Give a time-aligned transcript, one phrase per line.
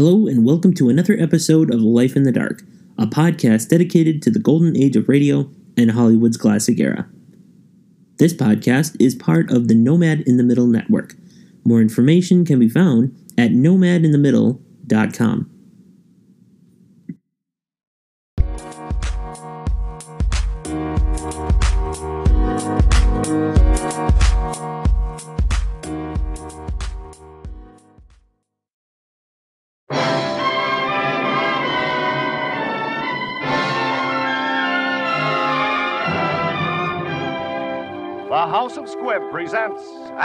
[0.00, 2.62] Hello, and welcome to another episode of Life in the Dark,
[2.96, 7.06] a podcast dedicated to the golden age of radio and Hollywood's classic era.
[8.16, 11.16] This podcast is part of the Nomad in the Middle network.
[11.66, 15.50] More information can be found at nomadinthemiddle.com.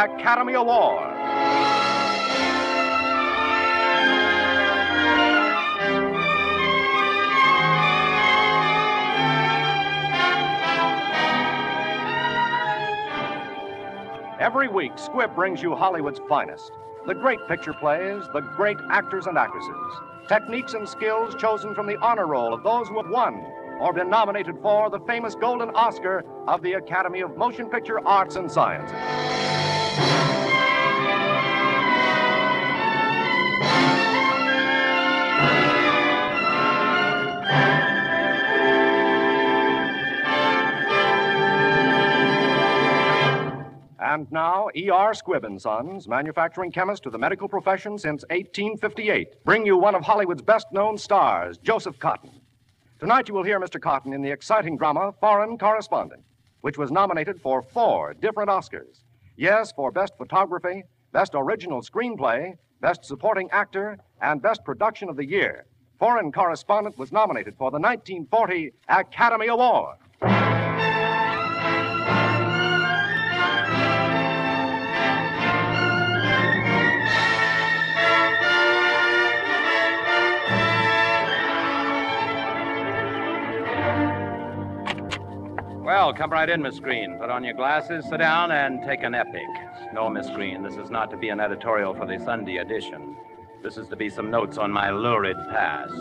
[0.05, 1.15] Academy Award.
[14.39, 16.71] Every week, Squibb brings you Hollywood's finest.
[17.07, 19.71] The great picture plays, the great actors and actresses.
[20.27, 23.43] Techniques and skills chosen from the honor roll of those who have won
[23.79, 28.35] or been nominated for the famous Golden Oscar of the Academy of Motion Picture Arts
[28.35, 29.54] and Sciences.
[44.15, 45.13] And now, E.R.
[45.13, 50.03] Squibb and Sons, manufacturing chemist to the medical profession since 1858, bring you one of
[50.03, 52.31] Hollywood's best known stars, Joseph Cotten.
[52.99, 53.79] Tonight you will hear Mr.
[53.79, 56.23] Cotten in the exciting drama Foreign Correspondent,
[56.61, 59.04] which was nominated for four different Oscars.
[59.37, 65.25] Yes, for Best Photography, Best Original Screenplay, Best Supporting Actor, and Best Production of the
[65.25, 65.65] Year.
[65.99, 69.97] Foreign Correspondent was nominated for the 1940 Academy Award.
[86.05, 87.17] Well, come right in, Miss Green.
[87.17, 89.41] Put on your glasses, sit down, and take an epic.
[89.91, 93.17] No, Miss Green, this is not to be an editorial for the Sunday edition.
[93.63, 95.95] This is to be some notes on my lurid past.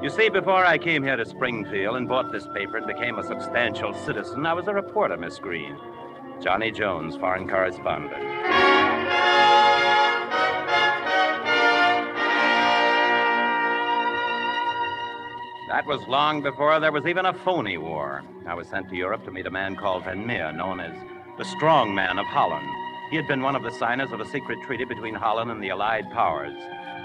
[0.00, 3.24] You see, before I came here to Springfield and bought this paper and became a
[3.24, 5.76] substantial citizen, I was a reporter, Miss Green.
[6.40, 8.61] Johnny Jones, foreign correspondent.
[15.82, 18.22] That was long before there was even a phony war.
[18.46, 20.96] I was sent to Europe to meet a man called Van Meer, known as
[21.38, 22.68] the Strong Man of Holland.
[23.10, 25.70] He had been one of the signers of a secret treaty between Holland and the
[25.70, 26.54] Allied powers.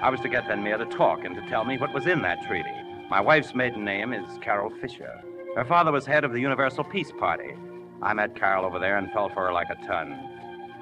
[0.03, 2.21] I was to get Van Meer to talk and to tell me what was in
[2.21, 2.69] that treaty.
[3.09, 5.23] My wife's maiden name is Carol Fisher.
[5.55, 7.57] Her father was head of the Universal Peace Party.
[8.03, 10.11] I met Carol over there and fell for her like a ton.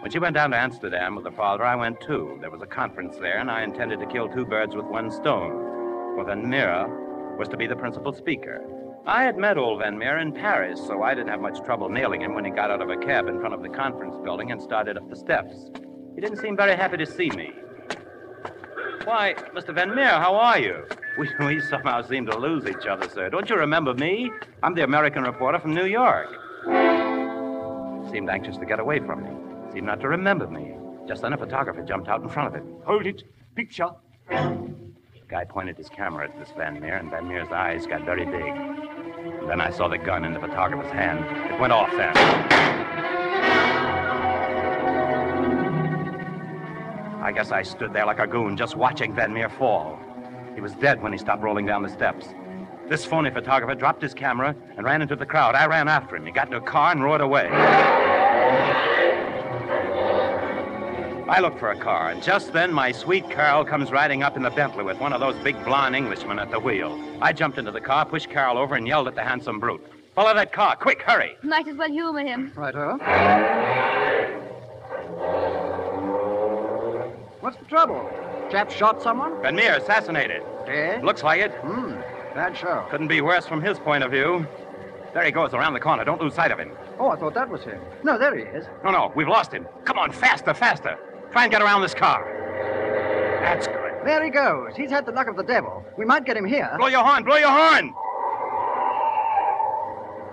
[0.02, 2.40] When she went down to Amsterdam with her father, I went too.
[2.42, 5.54] There was a conference there, and I intended to kill two birds with one stone.
[6.18, 7.05] For Van Meer
[7.38, 8.64] was to be the principal speaker.
[9.08, 12.22] I had met old Van Meer in Paris, so I didn't have much trouble nailing
[12.22, 14.62] him when he got out of a cab in front of the conference building and
[14.62, 15.54] started up the steps.
[16.16, 17.52] He didn't seem very happy to see me.
[19.04, 19.76] Why, Mr.
[19.76, 20.86] Van Meer, how are you?
[21.18, 23.30] We, we somehow seem to lose each other, sir.
[23.30, 24.30] Don't you remember me?
[24.64, 26.28] I'm the American reporter from New York.
[26.66, 29.30] He Seemed anxious to get away from me.
[29.72, 30.76] Seemed not to remember me.
[31.08, 32.76] Just then a photographer jumped out in front of him.
[32.86, 33.24] Hold it.
[33.56, 33.92] Picture.
[35.28, 38.26] The guy pointed his camera at this Van Meer, and Van Meer's eyes got very
[38.26, 38.46] big.
[38.46, 41.26] And then I saw the gun in the photographer's hand.
[41.52, 42.16] It went off then.
[47.24, 50.00] I guess I stood there like a goon, just watching Van Meer fall.
[50.54, 52.28] He was dead when he stopped rolling down the steps.
[52.88, 55.56] This phony photographer dropped his camera and ran into the crowd.
[55.56, 56.28] I ran after him.
[56.28, 57.50] He got into a car and roared away.
[61.28, 64.44] I looked for a car, and just then my sweet Carol comes riding up in
[64.44, 67.02] the Bentley with one of those big blonde Englishmen at the wheel.
[67.20, 69.84] I jumped into the car, pushed Carol over, and yelled at the handsome brute.
[70.14, 71.36] Follow that car, quick, hurry.
[71.42, 72.52] Might as well humor him.
[72.56, 72.98] Righto.
[77.40, 78.08] What's the trouble?
[78.52, 79.42] Chap shot someone?
[79.42, 80.44] Van Meer assassinated.
[80.68, 81.00] Eh?
[81.02, 81.52] Looks like it.
[81.56, 81.96] Hmm.
[82.36, 82.86] Bad show.
[82.92, 84.46] Couldn't be worse from his point of view.
[85.16, 86.04] There he goes around the corner.
[86.04, 86.72] Don't lose sight of him.
[87.00, 87.80] Oh, I thought that was him.
[88.04, 88.66] No, there he is.
[88.84, 89.66] No, no, we've lost him.
[89.86, 91.00] Come on, faster, faster.
[91.32, 92.26] Try and get around this car.
[93.42, 93.76] That's good.
[94.06, 94.76] There he goes.
[94.76, 95.84] He's had the luck of the devil.
[95.98, 96.74] We might get him here.
[96.78, 97.94] Blow your horn, blow your horn.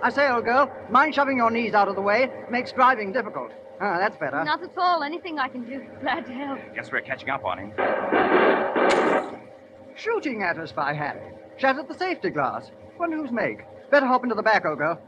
[0.03, 2.29] I say, old girl, mind shoving your knees out of the way.
[2.51, 3.51] Makes driving difficult.
[3.79, 4.43] Ah, that's better.
[4.43, 5.01] Not at all.
[5.01, 5.81] Anything I can do.
[6.01, 6.59] Glad to help.
[6.75, 7.73] Guess we're catching up on him.
[9.95, 11.33] Shooting at us by Harry.
[11.57, 12.69] Shattered the safety glass.
[12.99, 13.59] Wonder whose make.
[13.91, 15.01] Better hop into the back, old girl.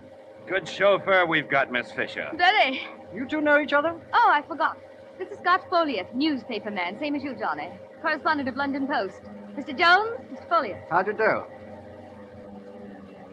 [0.48, 2.30] Good chauffeur we've got, Miss Fisher.
[2.38, 2.82] Daddy.
[3.14, 3.96] You two know each other?
[4.14, 4.78] Oh, I forgot.
[5.18, 7.70] This is Scott Folliot, newspaper man, same as you, Johnny.
[8.02, 9.22] Correspondent of London Post.
[9.56, 9.78] Mr.
[9.78, 10.50] Jones, Mr.
[10.50, 10.84] Folliot.
[10.90, 11.44] How do you do?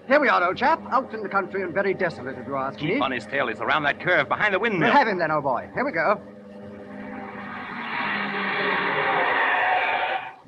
[0.07, 0.81] Here we are, old chap.
[0.91, 2.93] Out in the country and very desolate, if you ask me.
[2.93, 3.49] Keep on his tail.
[3.49, 4.89] He's around that curve behind the windmill.
[4.89, 5.69] We'll have him then, old boy.
[5.75, 6.21] Here we go.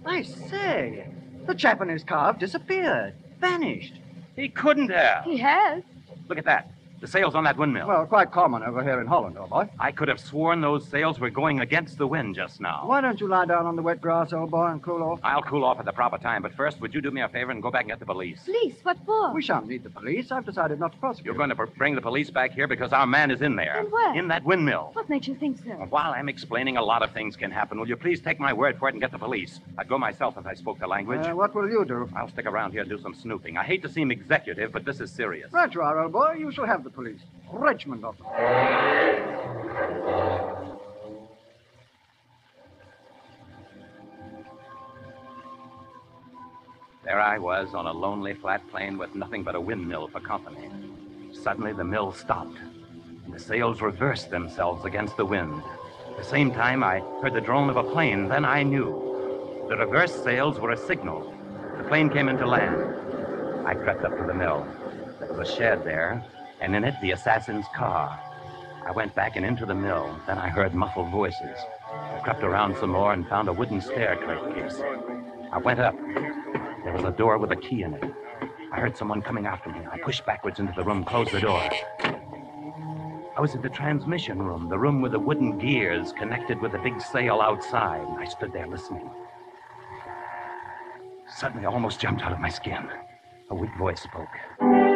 [0.07, 1.09] I say,
[1.47, 3.95] the chap in his car disappeared, vanished.
[4.37, 5.25] He couldn't have.
[5.25, 5.83] He has.
[6.29, 6.71] Look at that.
[7.05, 7.87] The sails on that windmill.
[7.87, 9.69] Well, quite common over here in Holland, old boy.
[9.79, 12.85] I could have sworn those sails were going against the wind just now.
[12.87, 15.21] Why don't you lie down on the wet grass, old boy, and cool off?
[15.23, 17.51] I'll cool off at the proper time, but first, would you do me a favor
[17.51, 18.41] and go back and get the police?
[18.47, 19.35] Police, what for?
[19.35, 20.33] We shan't need the police.
[20.33, 21.27] I've decided not to prosecute.
[21.27, 23.81] You're going to br- bring the police back here because our man is in there.
[23.81, 24.19] In where?
[24.19, 24.93] In that windmill.
[24.95, 25.73] What makes you think so?
[25.91, 27.79] While I'm explaining, a lot of things can happen.
[27.79, 29.61] Will you please take my word for it and get the police?
[29.77, 31.27] I'd go myself if I spoke the language.
[31.27, 32.09] Uh, what will you do?
[32.17, 33.59] I'll stick around here and do some snooping.
[33.59, 35.53] I hate to seem executive, but this is serious.
[35.53, 36.37] Right you are, old boy.
[36.39, 37.20] You shall have the police.
[37.52, 38.26] Regiment of them.
[47.05, 50.70] There I was on a lonely flat plain with nothing but a windmill for company.
[51.32, 52.56] Suddenly the mill stopped,
[53.25, 55.62] and the sails reversed themselves against the wind.
[56.08, 58.29] At the same time, I heard the drone of a plane.
[58.29, 59.67] Then I knew.
[59.69, 61.35] The reversed sails were a signal.
[61.76, 63.67] The plane came into land.
[63.67, 64.67] I crept up to the mill.
[65.19, 66.25] There was a shed there,
[66.65, 68.19] and in it the assassin's car.
[68.87, 70.19] I went back and into the mill.
[70.27, 71.59] Then I heard muffled voices.
[71.93, 74.81] I crept around some more and found a wooden staircase.
[75.53, 75.95] I went up.
[76.83, 78.05] There was a door with a key in it.
[78.73, 79.81] I heard someone coming after me.
[79.93, 81.69] I pushed backwards into the room, closed the door.
[83.37, 86.79] I was in the transmission room, the room with the wooden gears connected with the
[86.79, 88.07] big sail outside.
[88.19, 89.11] I stood there listening.
[91.29, 92.89] Suddenly, I almost jumped out of my skin.
[93.51, 94.94] A weak voice spoke.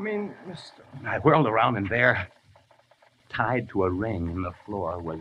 [0.00, 0.82] Come in, mister.
[1.06, 2.26] I whirled around, and there,
[3.28, 5.20] tied to a ring in the floor, was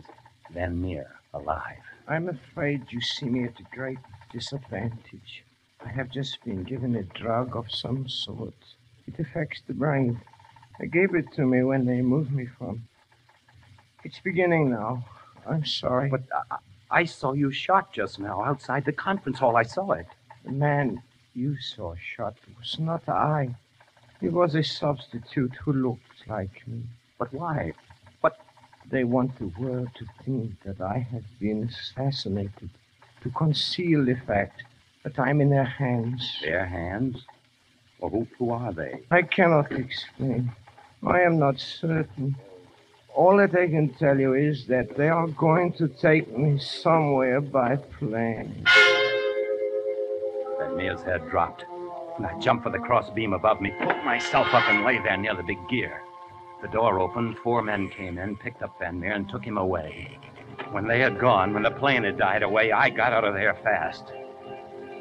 [0.51, 1.83] Van Meer, alive.
[2.07, 3.97] I'm afraid you see me at a great
[4.31, 5.43] disadvantage.
[5.85, 8.53] I have just been given a drug of some sort.
[9.05, 10.21] It affects the brain.
[10.79, 12.87] They gave it to me when they moved me from.
[14.05, 15.03] It's beginning now.
[15.45, 16.09] I'm sorry.
[16.09, 16.57] But I,
[16.89, 19.57] I saw you shot just now outside the conference hall.
[19.57, 20.07] I saw it.
[20.45, 21.03] the man
[21.33, 23.57] you saw shot was not I.
[24.21, 26.83] He was a substitute who looked like me.
[27.17, 27.73] But why?
[28.21, 28.37] But
[28.89, 32.69] they want the world to think that I have been assassinated,
[33.23, 34.63] to conceal the fact
[35.03, 36.39] that I'm in their hands.
[36.41, 37.25] Their hands?
[37.99, 39.01] Well, who, who are they?
[39.11, 40.51] I cannot explain.
[41.05, 42.35] I am not certain.
[43.15, 47.41] All that I can tell you is that they are going to take me somewhere
[47.41, 48.65] by plane.
[50.59, 51.65] Van Meer's head dropped.
[52.19, 55.33] And I jumped for the crossbeam above me, pulled myself up, and lay there near
[55.35, 56.01] the big gear.
[56.61, 60.19] The door opened, four men came in, picked up Van Meer, and took him away.
[60.71, 63.57] When they had gone, when the plane had died away, I got out of there
[63.63, 64.11] fast.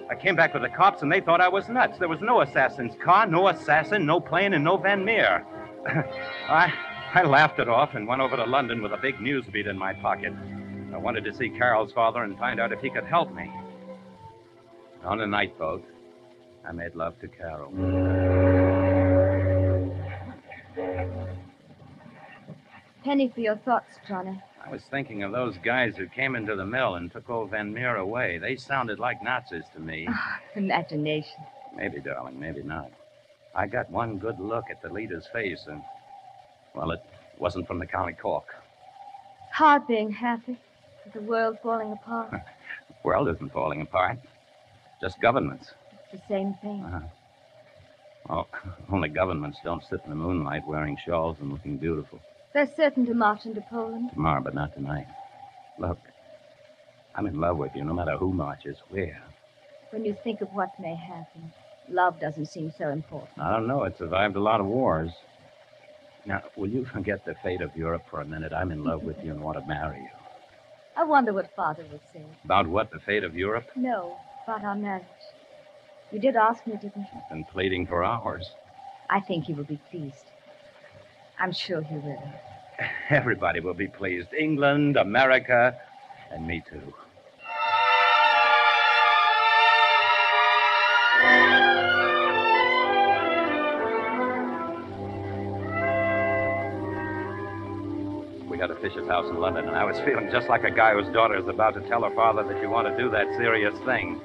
[0.08, 1.98] I came back with the cops, and they thought I was nuts.
[1.98, 5.44] There was no assassin's car, no assassin, no plane, and no Van Meer.
[6.48, 6.72] I,
[7.14, 9.76] I laughed it off and went over to London with a big news beat in
[9.76, 10.32] my pocket.
[10.94, 13.50] I wanted to see Carol's father and find out if he could help me.
[15.02, 15.84] On a night boat,
[16.68, 17.70] I made love to Carol.
[23.02, 24.38] Penny for your thoughts, Johnny.
[24.62, 27.72] I was thinking of those guys who came into the mill and took old Van
[27.72, 28.36] Meer away.
[28.36, 30.06] They sounded like Nazis to me.
[30.10, 31.46] Ah, imagination.
[31.74, 32.90] Maybe, darling, maybe not.
[33.54, 35.82] I got one good look at the leader's face, and,
[36.74, 37.00] well, it
[37.38, 38.54] wasn't from the county Cork.
[39.52, 40.58] Hard being happy
[41.04, 42.30] with the world falling apart.
[42.30, 42.40] The
[43.04, 44.18] world isn't falling apart,
[45.00, 45.72] just governments.
[46.12, 46.84] The same thing.
[46.86, 47.00] Uh-huh.
[48.28, 48.48] Well,
[48.92, 52.20] only governments don't sit in the moonlight wearing shawls and looking beautiful.
[52.54, 54.10] They're certain to march into Poland.
[54.14, 55.06] Tomorrow, but not tonight.
[55.78, 55.98] Look,
[57.14, 59.22] I'm in love with you, no matter who marches where.
[59.90, 61.52] When you think of what may happen,
[61.90, 63.38] love doesn't seem so important.
[63.40, 63.84] I don't know.
[63.84, 65.12] It survived a lot of wars.
[66.24, 68.52] Now, will you forget the fate of Europe for a minute?
[68.52, 70.10] I'm in love with you and want to marry you.
[70.96, 72.24] I wonder what Father would say.
[72.44, 72.90] About what?
[72.90, 73.70] The fate of Europe?
[73.76, 75.04] No, about our marriage.
[76.10, 77.20] You did ask me, didn't you?
[77.28, 78.50] Been pleading for hours.
[79.10, 80.24] I think he will be pleased.
[81.38, 82.22] I'm sure he will.
[83.10, 84.32] Everybody will be pleased.
[84.32, 85.76] England, America,
[86.32, 86.94] and me too.
[98.48, 100.94] We got a Fisher's house in London, and I was feeling just like a guy
[100.94, 103.78] whose daughter is about to tell her father that you want to do that serious
[103.84, 104.20] thing.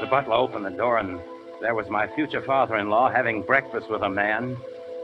[0.00, 1.20] The butler opened the door, and
[1.60, 4.56] there was my future father in law having breakfast with a man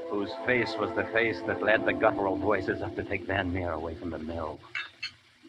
[0.08, 3.72] whose face was the face that led the guttural voices up to take Van Meer
[3.72, 4.58] away from the mill.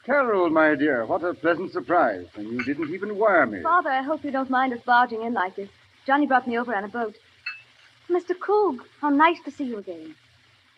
[0.05, 2.25] Carol, my dear, what a pleasant surprise.
[2.35, 3.61] And you didn't even wire me.
[3.61, 5.69] Father, I hope you don't mind us barging in like this.
[6.05, 7.15] Johnny brought me over on a boat.
[8.09, 8.37] Mr.
[8.37, 10.13] Krug, how nice to see you again.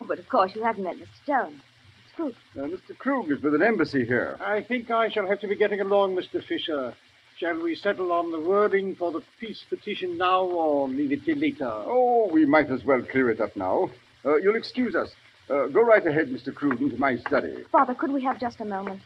[0.00, 1.26] Oh, but of course, you haven't met Mr.
[1.26, 1.60] Jones.
[2.04, 2.34] It's Krug.
[2.56, 2.96] Uh, Mr.
[2.96, 4.36] Krug is with an embassy here.
[4.40, 6.42] I think I shall have to be getting along, Mr.
[6.44, 6.94] Fisher.
[7.40, 11.38] Shall we settle on the wording for the peace petition now or leave it till
[11.38, 11.70] later?
[11.70, 13.88] Oh, we might as well clear it up now.
[14.26, 15.08] Uh, you'll excuse us.
[15.48, 16.54] Uh, go right ahead, Mr.
[16.54, 17.64] Krug, to my study.
[17.72, 19.00] Father, could we have just a moment?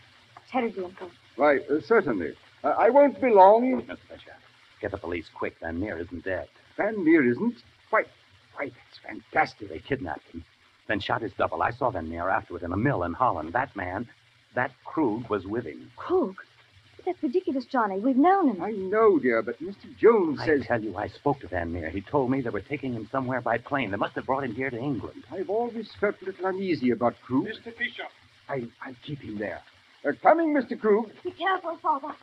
[0.51, 1.13] Terribly important.
[1.37, 2.33] Why, uh, certainly.
[2.65, 3.83] Uh, I won't be long.
[3.87, 3.97] Mr.
[4.09, 4.35] Fisher,
[4.81, 5.55] get the police quick.
[5.61, 6.49] Van Meer isn't dead.
[6.77, 7.55] Van Meer isn't.
[7.91, 8.03] Why,
[8.57, 8.99] Why, that's
[9.33, 9.69] fantastic.
[9.69, 10.45] They kidnapped him,
[10.89, 11.63] then shot his double.
[11.63, 13.53] I saw Van Meer afterward in a mill in Holland.
[13.53, 14.09] That man,
[14.57, 15.93] that Krug, was with him.
[15.95, 16.35] Krug?
[17.05, 17.99] That's ridiculous, Johnny.
[17.99, 18.63] We've known him.
[18.63, 19.95] I know, dear, but Mr.
[19.99, 20.65] Jones I says.
[20.67, 21.91] tell you, I spoke to Van Meer.
[21.91, 23.91] He told me they were taking him somewhere by plane.
[23.91, 25.25] They must have brought him here to England.
[25.31, 27.45] I've always felt a little uneasy about Krug.
[27.45, 27.75] Mr.
[27.77, 28.05] Fisher.
[28.49, 29.61] I, I'll keep him there.
[30.03, 30.81] They're coming, Mr.
[30.81, 31.11] Krug.
[31.23, 32.15] Be careful, Father.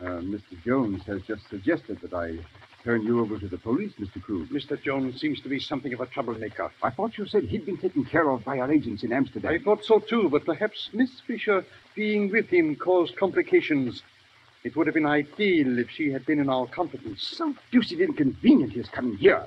[0.00, 0.60] Uh, Mr.
[0.64, 2.38] Jones has just suggested that I
[2.84, 4.20] turn you over to the police, Mr.
[4.20, 4.48] Krug.
[4.48, 4.80] Mr.
[4.82, 6.70] Jones seems to be something of a troublemaker.
[6.82, 9.52] I thought you said he'd been taken care of by our agents in Amsterdam.
[9.52, 14.02] I thought so too, but perhaps Miss Fisher being with him caused complications.
[14.64, 17.22] It would have been ideal if she had been in our confidence.
[17.22, 19.46] So deuced inconvenient his coming here.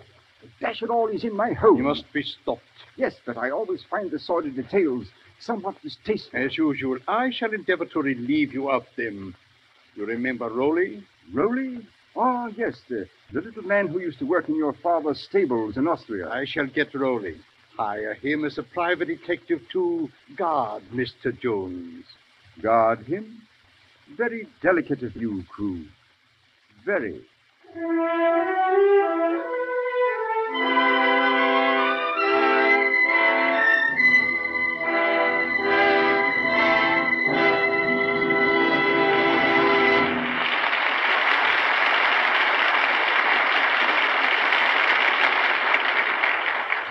[0.59, 1.77] Dash it all, he's in my home.
[1.77, 2.61] He must be stopped.
[2.97, 5.07] Yes, but I always find the sordid details
[5.39, 6.39] somewhat distasteful.
[6.39, 9.35] As usual, I shall endeavor to relieve you of them.
[9.95, 11.03] You remember Rowley?
[11.33, 11.85] Rowley?
[12.17, 15.87] Ah, yes, the, the little man who used to work in your father's stables in
[15.87, 16.29] Austria.
[16.29, 17.35] I shall get Rowley.
[17.77, 21.37] Hire him as a private detective to guard Mr.
[21.37, 22.05] Jones.
[22.61, 23.41] Guard him?
[24.15, 25.83] Very delicate of you, Crew.
[26.85, 27.21] Very.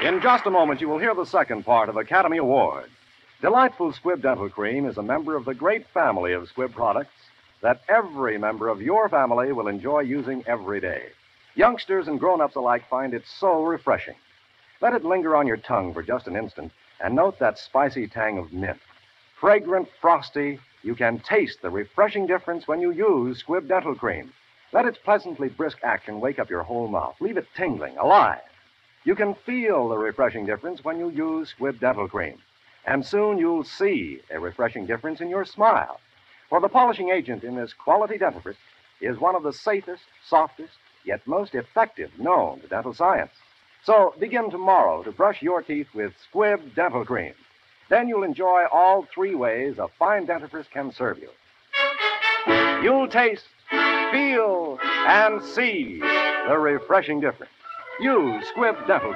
[0.05, 2.91] In just a moment, you will hear the second part of Academy Award.
[3.41, 7.15] Delightful Squibb Dental Cream is a member of the great family of Squibb products
[7.63, 11.05] that every member of your family will enjoy using every day.
[11.55, 14.17] Youngsters and grown ups alike find it so refreshing.
[14.83, 16.71] Let it linger on your tongue for just an instant
[17.03, 18.81] and note that spicy tang of mint.
[19.41, 24.35] Fragrant, frosty, you can taste the refreshing difference when you use Squibb Dental Cream.
[24.71, 28.43] Let its pleasantly brisk action wake up your whole mouth, leave it tingling, alive.
[29.05, 32.39] You can feel the refreshing difference when you use Squibb Dental Cream.
[32.87, 36.01] And soon you'll see a refreshing difference in your smile.
[36.49, 38.57] For the polishing agent in this quality dentifrice
[39.03, 40.73] is one of the safest, softest,
[41.05, 43.33] yet most effective known to dental science.
[43.85, 47.35] So begin tomorrow to brush your teeth with Squibb Dental Cream.
[47.91, 51.29] Then you'll enjoy all three ways a fine dentifrice can serve you.
[52.83, 56.01] You'll taste, feel, and see
[56.49, 57.53] the refreshing difference.
[58.01, 59.13] Use Squibb Dental.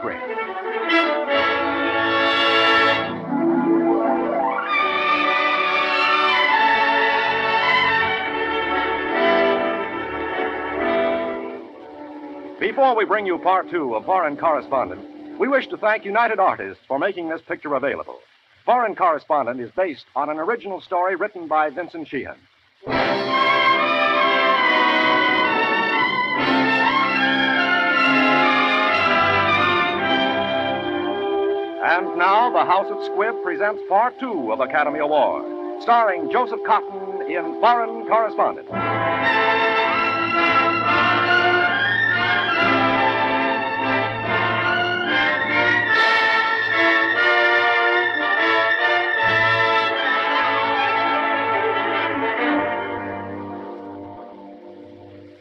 [12.61, 16.85] Before we bring you part two of Foreign Correspondent, we wish to thank United Artists
[16.87, 18.21] for making this picture available.
[18.65, 22.37] Foreign Correspondent is based on an original story written by Vincent Sheean.
[31.91, 37.23] And now, the House of Squibb presents part two of Academy Award, starring Joseph Cotten
[37.31, 38.69] in Foreign Correspondent.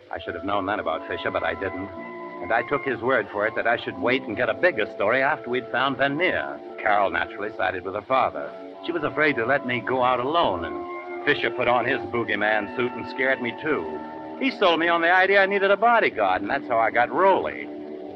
[0.10, 2.07] I should have known that about Fisher, but I didn't.
[2.48, 4.86] And I took his word for it that I should wait and get a bigger
[4.96, 6.58] story after we'd found Van Meer.
[6.82, 8.50] Carol naturally sided with her father.
[8.86, 12.74] She was afraid to let me go out alone, and Fisher put on his boogeyman
[12.78, 14.00] suit and scared me, too.
[14.40, 17.12] He sold me on the idea I needed a bodyguard, and that's how I got
[17.12, 17.68] Rowley.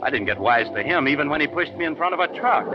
[0.01, 2.33] I didn't get wise to him even when he pushed me in front of a
[2.33, 2.67] truck.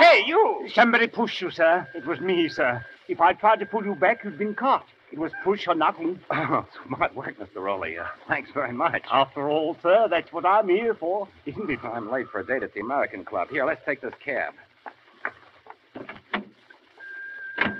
[0.00, 0.68] Hey, you!
[0.72, 1.84] Somebody pushed you, sir.
[1.96, 2.86] It was me, sir.
[3.08, 4.86] If I tried to pull you back, you'd been caught.
[5.12, 6.20] It was push or nothing.
[6.32, 7.56] Oh, smart work, Mr.
[7.62, 7.98] Rowley.
[7.98, 9.02] Uh, thanks very much.
[9.10, 11.78] After all, sir, that's what I'm here for, isn't it?
[11.84, 13.50] I'm late for a date at the American Club.
[13.50, 14.54] Here, let's take this cab.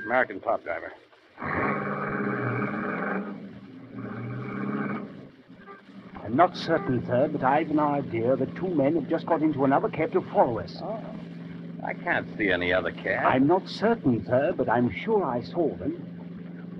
[0.04, 0.92] American Club driver.
[6.24, 9.64] I'm not certain, sir, but I've an idea that two men have just got into
[9.64, 10.78] another cab to follow us.
[10.82, 11.02] Oh,
[11.84, 13.24] I can't see any other cab.
[13.26, 16.09] I'm not certain, sir, but I'm sure I saw them.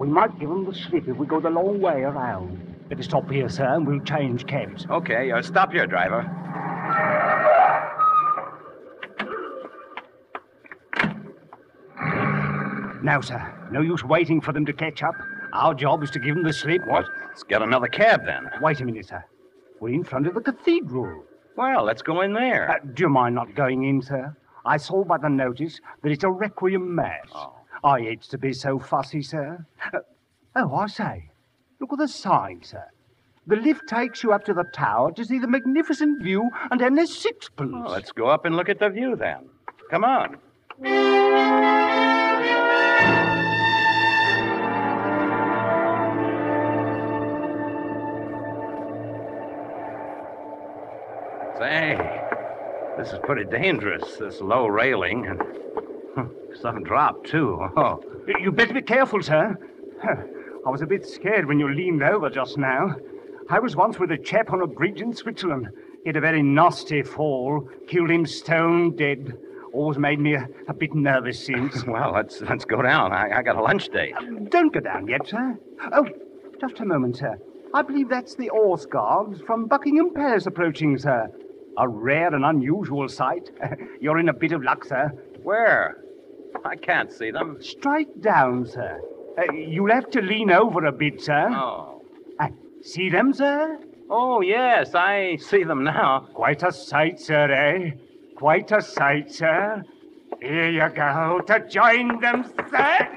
[0.00, 2.88] We might give them the slip if we go the long way around.
[2.88, 4.86] Better stop here, sir, and we'll change cabs.
[4.88, 6.22] Okay, uh, stop here, driver.
[13.02, 15.16] Now, sir, no use waiting for them to catch up.
[15.52, 16.80] Our job is to give them the slip.
[16.86, 17.04] What?
[17.28, 18.48] Let's get another cab then.
[18.62, 19.22] Wait a minute, sir.
[19.80, 21.24] We're in front of the cathedral.
[21.56, 22.70] Well, let's go in there.
[22.70, 24.34] Uh, do you mind not going in, sir?
[24.64, 27.28] I saw by the notice that it's a requiem mass.
[27.34, 27.59] Oh.
[27.82, 29.64] I hate to be so fussy, sir.
[29.92, 30.00] Uh,
[30.56, 31.30] oh, I say,
[31.80, 32.84] look at the sign, sir.
[33.46, 36.94] The lift takes you up to the tower to see the magnificent view, and then
[36.94, 37.72] there's sixpence.
[37.72, 39.48] Well, let's go up and look at the view then.
[39.90, 40.36] Come on.
[51.58, 51.98] Say,
[52.96, 55.38] this is pretty dangerous, this low railing.
[56.60, 57.58] Some drop, too.
[57.76, 58.02] Oh,
[58.40, 59.56] You better be careful, sir.
[60.66, 62.94] I was a bit scared when you leaned over just now.
[63.48, 65.68] I was once with a chap on a bridge in Switzerland.
[66.04, 69.32] He had a very nasty fall, killed him stone dead.
[69.72, 71.84] Always made me a, a bit nervous since.
[71.86, 73.12] well, let's let's go down.
[73.12, 74.14] I, I got a lunch date.
[74.18, 75.58] Um, don't go down yet, sir.
[75.92, 76.06] Oh,
[76.60, 77.38] just a moment, sir.
[77.72, 81.28] I believe that's the Horse Guards from Buckingham Palace approaching, sir.
[81.78, 83.50] A rare and unusual sight.
[84.00, 85.08] You're in a bit of luck, sir.
[85.42, 85.96] Where?
[86.64, 87.58] I can't see them.
[87.60, 89.00] Strike down, sir.
[89.38, 91.48] Uh, you'll have to lean over a bit, sir.
[91.50, 92.02] Oh.
[92.38, 92.48] Uh,
[92.82, 93.78] see them, sir?
[94.10, 96.28] Oh, yes, I see them now.
[96.34, 97.92] Quite a sight, sir, eh?
[98.36, 99.82] Quite a sight, sir.
[100.40, 103.08] Here you go to join them, sir.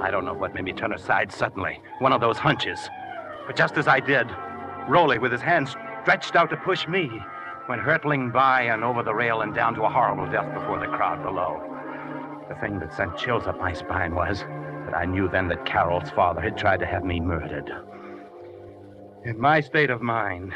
[0.00, 1.80] I don't know what made me turn aside suddenly.
[2.00, 2.78] One of those hunches.
[3.46, 4.30] But just as I did,
[4.88, 5.68] Rowley, with his hand
[6.02, 7.10] stretched out to push me,
[7.68, 10.86] went hurtling by and over the rail and down to a horrible death before the
[10.86, 11.60] crowd below.
[12.48, 16.10] The thing that sent chills up my spine was that I knew then that Carol's
[16.10, 17.70] father had tried to have me murdered.
[19.24, 20.52] In my state of mind,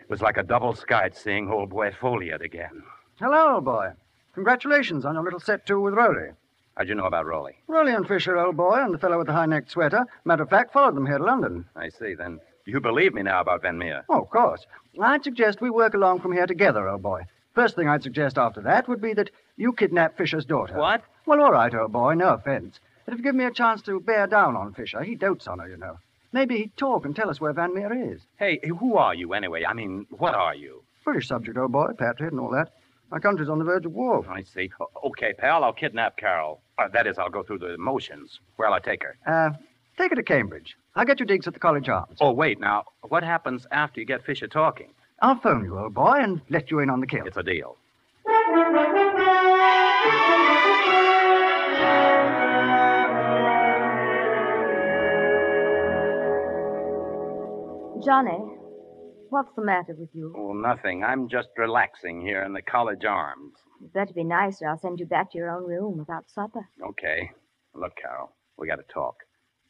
[0.00, 2.82] it was like a double skite seeing old boy Folliot again.
[3.18, 3.90] Hello, old boy.
[4.34, 6.30] Congratulations on your little set to with Rowley.
[6.76, 7.56] How'd you know about Rolly?
[7.66, 10.06] Rowley and Fisher, old boy, and the fellow with the high-necked sweater.
[10.24, 11.64] Matter of fact, followed them here to London.
[11.74, 12.14] I see.
[12.14, 14.04] Then you believe me now about Van Meer.
[14.08, 14.66] Oh, of course.
[15.00, 17.22] I'd suggest we work along from here together, old boy.
[17.54, 20.76] First thing I'd suggest after that would be that you kidnap Fisher's daughter.
[20.76, 21.02] What?
[21.26, 22.78] Well, all right, old boy, no offense.
[23.04, 25.58] But if you give me a chance to bear down on Fisher, he dotes on
[25.60, 25.98] her, you know.
[26.32, 28.20] Maybe he'd talk and tell us where Van Meer is.
[28.36, 29.64] Hey, who are you anyway?
[29.64, 30.82] I mean, what are you?
[31.04, 32.72] British subject, old boy, patriot and all that.
[33.10, 34.26] My country's on the verge of war.
[34.28, 34.70] I see.
[35.02, 36.60] Okay, pal, I'll kidnap Carol.
[36.78, 38.40] Uh, that is, I'll go through the motions.
[38.56, 39.16] Where'll I take her?
[39.26, 39.56] Uh,
[39.96, 40.76] take her to Cambridge.
[40.98, 42.18] I'll get you digs at the College Arms.
[42.20, 44.94] Oh, wait, now, what happens after you get Fisher talking?
[45.22, 47.24] I'll phone you, old boy, and let you in on the kill.
[47.24, 47.76] It's a deal.
[58.04, 58.40] Johnny,
[59.30, 60.34] what's the matter with you?
[60.36, 61.04] Oh, nothing.
[61.04, 63.54] I'm just relaxing here in the college arms.
[63.80, 66.68] You'd better be nice, or I'll send you back to your own room without supper.
[66.84, 67.30] Okay.
[67.72, 69.14] Look, Carol, we got to talk.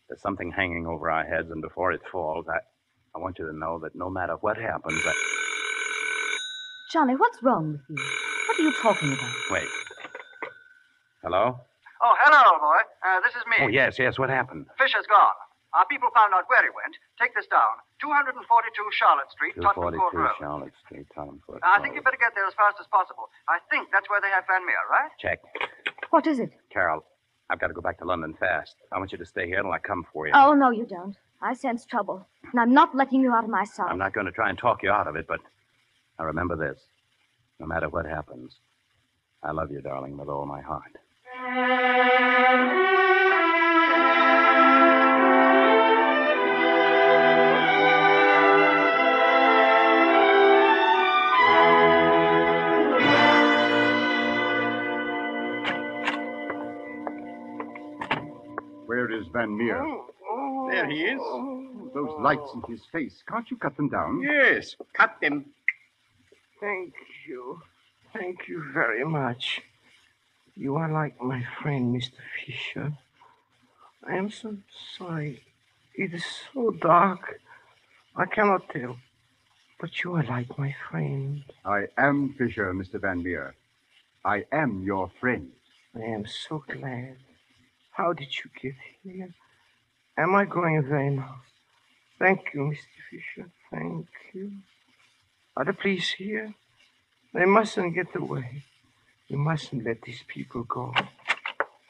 [0.08, 2.58] There's something hanging over our heads, and before it falls, I,
[3.14, 5.12] I want you to know that no matter what happens, I...
[6.90, 7.96] Johnny, what's wrong with you?
[8.48, 9.34] What are you talking about?
[9.50, 9.68] Wait.
[11.22, 11.60] Hello?
[12.00, 12.80] Oh, hello, old boy.
[13.04, 13.56] Uh, this is me.
[13.60, 14.18] Oh, yes, yes.
[14.18, 14.64] What happened?
[14.78, 15.36] Fisher's gone.
[15.76, 16.96] Our people found out where he went.
[17.20, 17.76] Take this down.
[18.00, 18.40] 242
[18.96, 20.32] Charlotte Street, Tottenham Court Road.
[20.40, 21.68] Charlotte Street, Tottenham Court Road.
[21.68, 22.08] I think you Road.
[22.08, 23.28] better get there as fast as possible.
[23.50, 25.12] I think that's where they have Van Meer, right?
[25.20, 25.44] Check.
[26.08, 26.56] What is it?
[26.72, 27.04] Carol,
[27.50, 28.76] I've got to go back to London fast.
[28.92, 30.32] I want you to stay here till I come for you.
[30.34, 31.16] Oh, no, you don't.
[31.40, 33.88] I sense trouble, and I'm not letting you out of my sight.
[33.90, 35.40] I'm not going to try and talk you out of it, but
[36.18, 36.80] now remember this.
[37.60, 38.56] No matter what happens,
[39.42, 40.92] I love you, darling, with all my heart.
[58.98, 59.80] Where is Van Meer?
[60.72, 61.20] There he is.
[61.94, 63.22] Those lights in his face.
[63.28, 64.20] Can't you cut them down?
[64.20, 65.44] Yes, cut them.
[66.60, 66.94] Thank
[67.28, 67.62] you.
[68.12, 69.62] Thank you very much.
[70.56, 72.18] You are like my friend, Mr.
[72.44, 72.92] Fisher.
[74.04, 74.56] I am so
[74.96, 75.44] sorry.
[75.94, 77.40] It is so dark.
[78.16, 78.96] I cannot tell.
[79.80, 81.44] But you are like my friend.
[81.64, 83.00] I am Fisher, Mr.
[83.00, 83.54] Van Meer.
[84.24, 85.52] I am your friend.
[85.94, 87.18] I am so glad.
[87.98, 89.34] How did you get here?
[90.16, 91.40] Am I going away now?
[92.20, 93.00] Thank you, Mr.
[93.10, 93.50] Fisher.
[93.72, 94.52] Thank you.
[95.56, 96.54] Are the police here?
[97.34, 98.62] They mustn't get away.
[99.26, 100.94] You mustn't let these people go.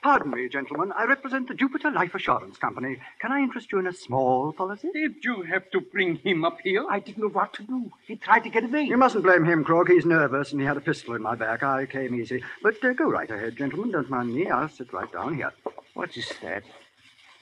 [0.02, 0.92] Pardon me, gentlemen.
[0.96, 2.96] I represent the Jupiter Life Assurance Company.
[3.20, 4.88] Can I interest you in a small policy?
[4.90, 6.86] Did you have to bring him up here?
[6.88, 7.90] I didn't know what to do.
[8.06, 8.84] He tried to get away.
[8.84, 9.90] You mustn't blame him, Krug.
[9.90, 11.62] He's nervous and he had a pistol in my back.
[11.62, 12.42] I came easy.
[12.62, 13.90] But uh, go right ahead, gentlemen.
[13.90, 14.48] Don't mind me.
[14.48, 15.52] I'll sit right down here.
[15.98, 16.62] What is that?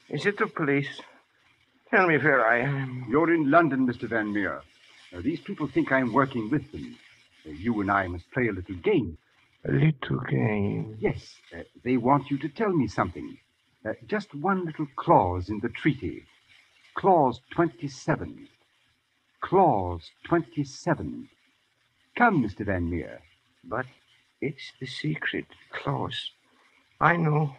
[0.09, 1.03] Is it the police?
[1.91, 3.05] Tell me where I am.
[3.07, 4.09] You're in London, Mr.
[4.09, 4.63] Van Meer.
[5.13, 6.97] Now, these people think I'm working with them.
[7.47, 9.19] Uh, you and I must play a little game.
[9.69, 10.97] A little game.
[10.99, 13.37] Yes, uh, they want you to tell me something.
[13.85, 16.25] Uh, just one little clause in the treaty.
[16.95, 18.49] Clause 27.
[19.43, 21.29] Clause 27.
[22.17, 22.65] Come, Mr.
[22.65, 23.21] Van Meer.
[23.63, 23.85] But
[24.41, 26.31] it's the secret clause.
[26.99, 27.55] I know.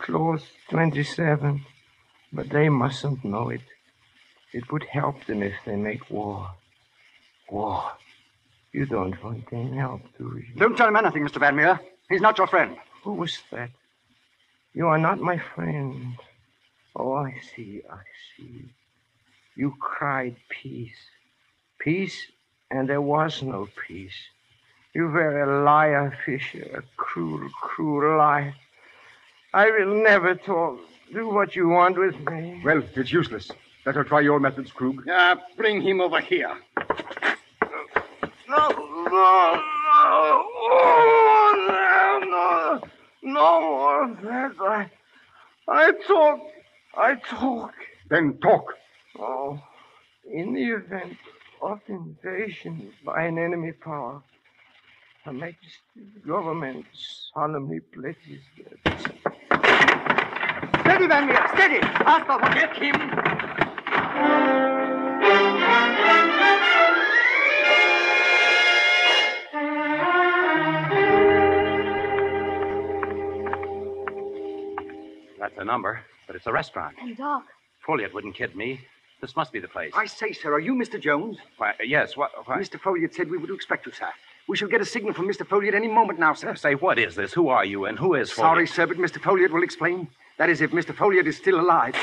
[0.00, 1.64] Clause 27.
[2.32, 3.60] But they mustn't know it.
[4.52, 6.50] It would help them if they make war.
[7.50, 7.92] War.
[8.72, 10.54] You don't want any help, do you?
[10.56, 11.40] Don't tell him anything, Mr.
[11.40, 11.80] Van Meer.
[12.08, 12.76] He's not your friend.
[13.02, 13.70] Who was that?
[14.74, 16.14] You are not my friend.
[16.94, 18.02] Oh, I see, I
[18.36, 18.70] see.
[19.56, 21.00] You cried peace.
[21.80, 22.18] Peace,
[22.70, 24.14] and there was no peace.
[24.94, 28.54] You were a liar, Fisher, a cruel, cruel liar.
[29.52, 30.78] I will never talk.
[31.12, 32.60] Do what you want with me.
[32.64, 33.50] Well, it's useless.
[33.84, 35.04] Better try your methods, Krug.
[35.10, 36.56] Ah, bring him over here.
[38.48, 39.60] No, no, no.
[40.72, 43.32] Oh, no, no.
[43.32, 44.52] No more of that.
[44.60, 44.90] I,
[45.66, 46.40] I talk.
[46.96, 47.74] I talk.
[48.08, 48.74] Then talk.
[49.18, 49.60] Oh,
[50.32, 51.16] in the event
[51.60, 54.22] of invasion by an enemy power,
[55.24, 56.86] Her Majesty's government
[57.34, 58.42] solemnly pledges
[58.84, 59.29] that.
[60.90, 61.78] Steady, Van Meer, steady.
[61.80, 62.40] Ask for.
[62.52, 62.96] Get him.
[75.38, 76.96] That's a number, but it's a restaurant.
[77.00, 77.44] And Doc,
[77.86, 78.80] Folliot wouldn't kid me.
[79.20, 79.92] This must be the place.
[79.94, 81.00] I say, sir, are you Mr.
[81.00, 81.36] Jones?
[81.58, 82.32] Why, yes, what?
[82.46, 82.58] Why?
[82.58, 82.80] Mr.
[82.80, 84.08] Folliot said we were to expect you, sir.
[84.48, 85.46] We shall get a signal from Mr.
[85.46, 86.56] Folliot any moment now, sir.
[86.56, 87.32] Say, what is this?
[87.32, 88.34] Who are you, and who is Folliot?
[88.34, 89.20] Sorry, sir, but Mr.
[89.20, 90.08] Folliot will explain.
[90.40, 90.94] That is, if Mr.
[90.96, 91.94] Folliot is still alive.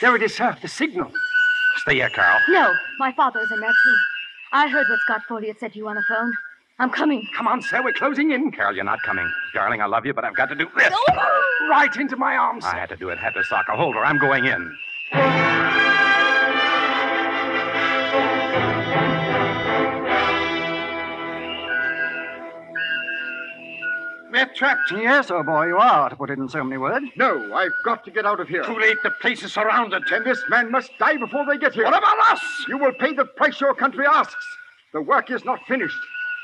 [0.00, 1.12] There it is, sir, the signal.
[1.82, 2.40] Stay here, Carl.
[2.48, 3.96] no, my father is in there too.
[4.52, 6.32] I heard what Scott Folliot said to you on the phone.
[6.78, 7.28] I'm coming.
[7.36, 8.52] Come on, sir, we're closing in.
[8.52, 9.30] Carol, you're not coming.
[9.52, 10.94] Darling, I love you, but I've got to do this.
[11.68, 12.64] Right into my arms.
[12.64, 13.18] I had to do it.
[13.18, 14.02] Had to sock a holder.
[14.02, 15.53] I'm going in.
[24.34, 24.90] We're trapped.
[24.90, 27.06] Yes, oh boy, you are, to put it in so many words.
[27.16, 28.64] No, I've got to get out of here.
[28.64, 28.96] Too late.
[29.04, 30.02] The place is surrounded.
[30.10, 31.84] And this man must die before they get here.
[31.84, 32.42] What about us?
[32.66, 34.44] You will pay the price your country asks.
[34.92, 35.96] The work is not finished.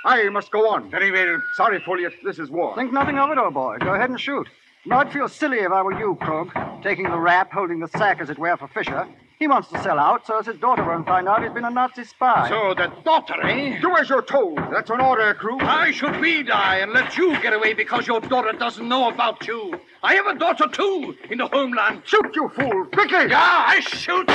[0.05, 0.89] I must go on.
[0.89, 1.43] Very well.
[1.57, 2.13] Sorry, Folliot.
[2.25, 2.77] This is war.
[2.77, 3.79] Think nothing of it, old boy.
[3.81, 4.47] Go ahead and shoot.
[4.87, 6.53] No, I'd feel silly if I were you, Krug.
[6.85, 9.09] Taking the rap, holding the sack, as it were, for Fisher.
[9.41, 11.71] He wants to sell out so as his daughter won't find out he's been a
[11.71, 12.47] Nazi spy.
[12.51, 13.81] So the daughter, eh?
[13.81, 14.59] Do as you're told.
[14.71, 15.57] That's an order, crew.
[15.57, 19.47] Why should we die and let you get away because your daughter doesn't know about
[19.49, 19.81] you?
[20.03, 22.03] I have a daughter, too, in the homeland.
[22.05, 22.85] Shoot, you fool!
[22.93, 23.31] Quickly!
[23.31, 24.27] Yeah, I shoot.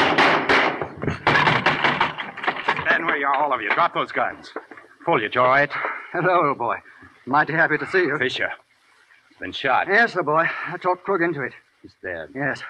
[2.90, 3.70] Then where you are, all of you.
[3.76, 4.52] Drop those guns.
[5.06, 5.72] Folliot, you all right?
[6.14, 6.78] Hello, old boy.
[7.28, 8.18] Mighty happy to see you.
[8.18, 8.50] Fisher.
[9.40, 9.86] Been shot.
[9.88, 10.48] Yes, old boy.
[10.68, 11.54] I talked Krug into it.
[11.84, 12.30] He's dead.
[12.34, 12.64] Yes.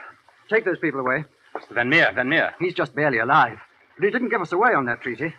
[0.50, 1.24] Take those people away.
[1.72, 2.54] Van Meer, Van Meer.
[2.60, 3.60] He's just barely alive.
[3.98, 5.34] But he didn't give us away on that treaty.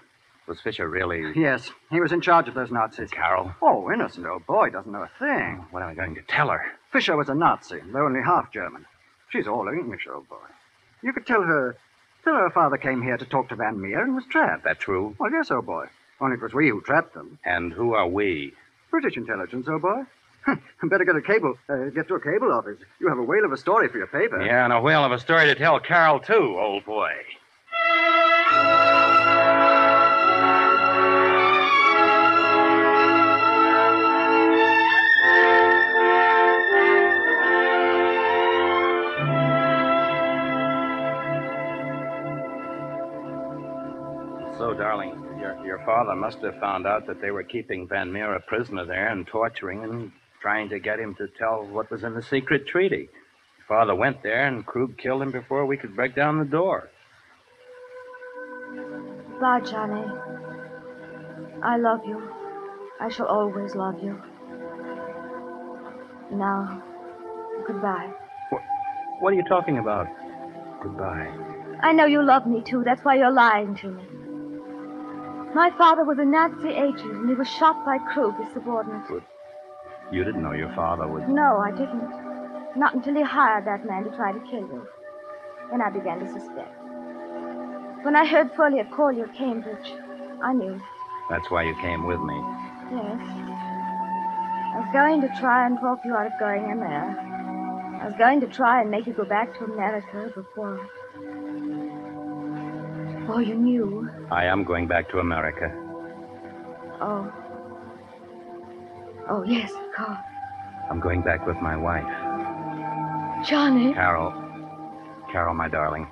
[0.47, 1.33] Was Fisher really...
[1.35, 3.11] Yes, he was in charge of those Nazis.
[3.11, 3.53] Carol?
[3.61, 5.59] Oh, innocent old boy doesn't know a thing.
[5.61, 6.63] Oh, what am I going to tell her?
[6.93, 8.87] Fisher was a Nazi, though only half German.
[9.31, 10.37] She's all English, old boy.
[11.03, 11.77] You could tell her.
[12.23, 14.65] Tell her father came here to talk to Van Meer and was trapped.
[14.65, 15.15] That true?
[15.19, 15.87] Well, yes, old boy.
[16.21, 17.39] Only it was we who trapped them.
[17.45, 18.53] And who are we?
[18.91, 20.03] British intelligence, old boy.
[20.83, 21.55] I better get a cable.
[21.69, 22.79] Uh, get to a cable office.
[23.01, 24.45] You have a whale of a story for your paper.
[24.45, 27.11] Yeah, and a whale of a story to tell Carol, too, old boy.
[44.59, 48.35] So, darling, your, your father must have found out that they were keeping Van Meer
[48.35, 50.13] a prisoner there and torturing and
[50.47, 53.09] trying to get him to tell what was in the secret treaty.
[53.67, 56.89] Father went there, and Krug killed him before we could break down the door.
[59.41, 60.07] Bye, Johnny.
[61.65, 62.23] I love you.
[63.01, 64.23] I shall always love you.
[66.31, 66.81] Now,
[67.67, 68.13] goodbye.
[69.19, 70.07] What are you talking about?
[70.81, 71.29] Goodbye.
[71.83, 72.85] I know you love me, too.
[72.85, 74.05] That's why you're lying to me.
[75.57, 79.25] My father was a Nazi agent, and he was shot by Krug, his subordinate.
[80.12, 81.25] You didn't know your father was.
[81.29, 82.11] No, I didn't.
[82.77, 84.87] Not until he hired that man to try to kill you.
[85.71, 86.75] Then I began to suspect.
[88.05, 89.92] When I heard Folliot call you at Cambridge,
[90.42, 90.81] I knew.
[91.29, 92.35] That's why you came with me.
[92.92, 93.21] Yes.
[94.77, 97.16] I was going to try and talk you out of going in there.
[98.01, 100.88] I was going to try and make you go back to America before.
[103.21, 104.09] Before you knew.
[104.31, 105.73] I am going back to America.
[107.01, 107.33] Oh.
[109.29, 110.19] Oh, yes, of course.
[110.91, 112.07] I'm going back with my wife.
[113.47, 113.93] Johnny.
[113.93, 114.33] Carol.
[115.33, 116.11] Carol, my darling,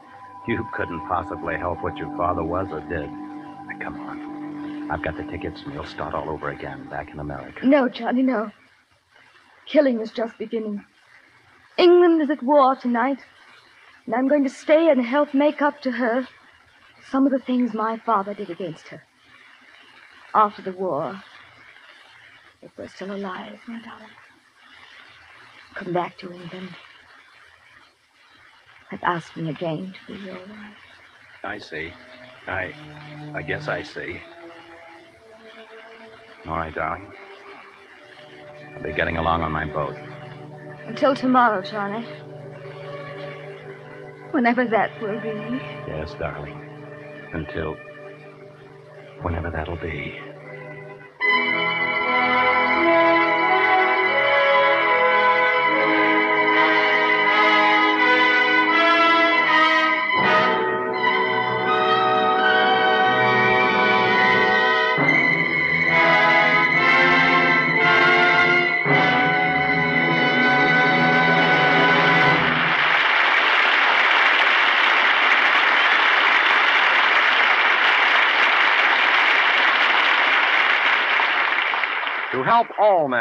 [0.49, 3.11] you couldn't possibly help what your father was or did.
[3.11, 4.91] Now, come on.
[4.91, 7.65] I've got the tickets, and we'll start all over again back in America.
[7.65, 8.51] No, Johnny, no.
[9.67, 10.85] Killing is just beginning.
[11.79, 13.19] England is at war tonight,
[14.07, 16.29] and I'm going to stay and help make up to her
[17.11, 19.03] some of the things my father did against her.
[20.35, 21.23] After the war,
[22.65, 24.11] if we're still alive, my darling,
[25.75, 26.71] come back to England
[28.91, 30.79] and ask me again to be your wife.
[31.45, 31.93] I see.
[32.47, 32.75] I.
[33.35, 34.21] I guess I see.
[36.47, 37.13] All right, darling.
[38.77, 39.97] I'll be getting along on my boat.
[40.87, 42.07] Until tomorrow, Johnny.
[44.33, 45.63] Whenever that will be.
[45.89, 46.61] Yes, darling.
[47.33, 47.77] Until.
[49.23, 50.15] whenever that'll be.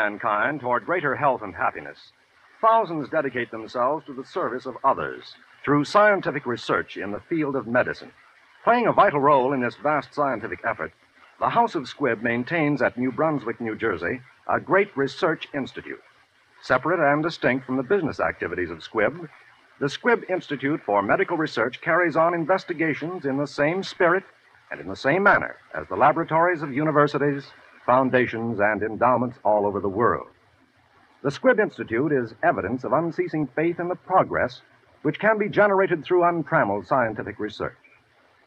[0.03, 2.11] Mankind toward greater health and happiness,
[2.59, 7.67] thousands dedicate themselves to the service of others through scientific research in the field of
[7.67, 8.11] medicine.
[8.65, 10.91] Playing a vital role in this vast scientific effort,
[11.39, 16.03] the House of Squibb maintains at New Brunswick, New Jersey, a great research institute.
[16.61, 19.29] Separate and distinct from the business activities of Squibb,
[19.79, 24.23] the Squibb Institute for Medical Research carries on investigations in the same spirit
[24.69, 27.45] and in the same manner as the laboratories of universities,
[27.85, 30.27] foundations, and endowments all over the world.
[31.21, 34.61] The Squibb Institute is evidence of unceasing faith in the progress
[35.03, 37.77] which can be generated through untrammeled scientific research.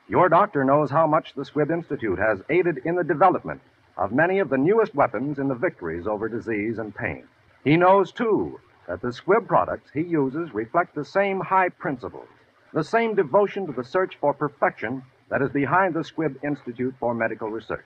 [0.09, 3.61] Your doctor knows how much the Squibb Institute has aided in the development
[3.97, 7.27] of many of the newest weapons in the victories over disease and pain.
[7.65, 12.29] He knows, too, that the Squibb products he uses reflect the same high principles,
[12.73, 17.15] the same devotion to the search for perfection that is behind the Squibb Institute for
[17.15, 17.85] Medical Research.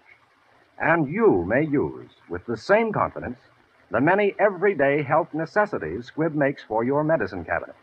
[0.81, 3.39] And you may use, with the same confidence,
[3.91, 7.77] the many everyday health necessities Squibb makes for your medicine cabinet.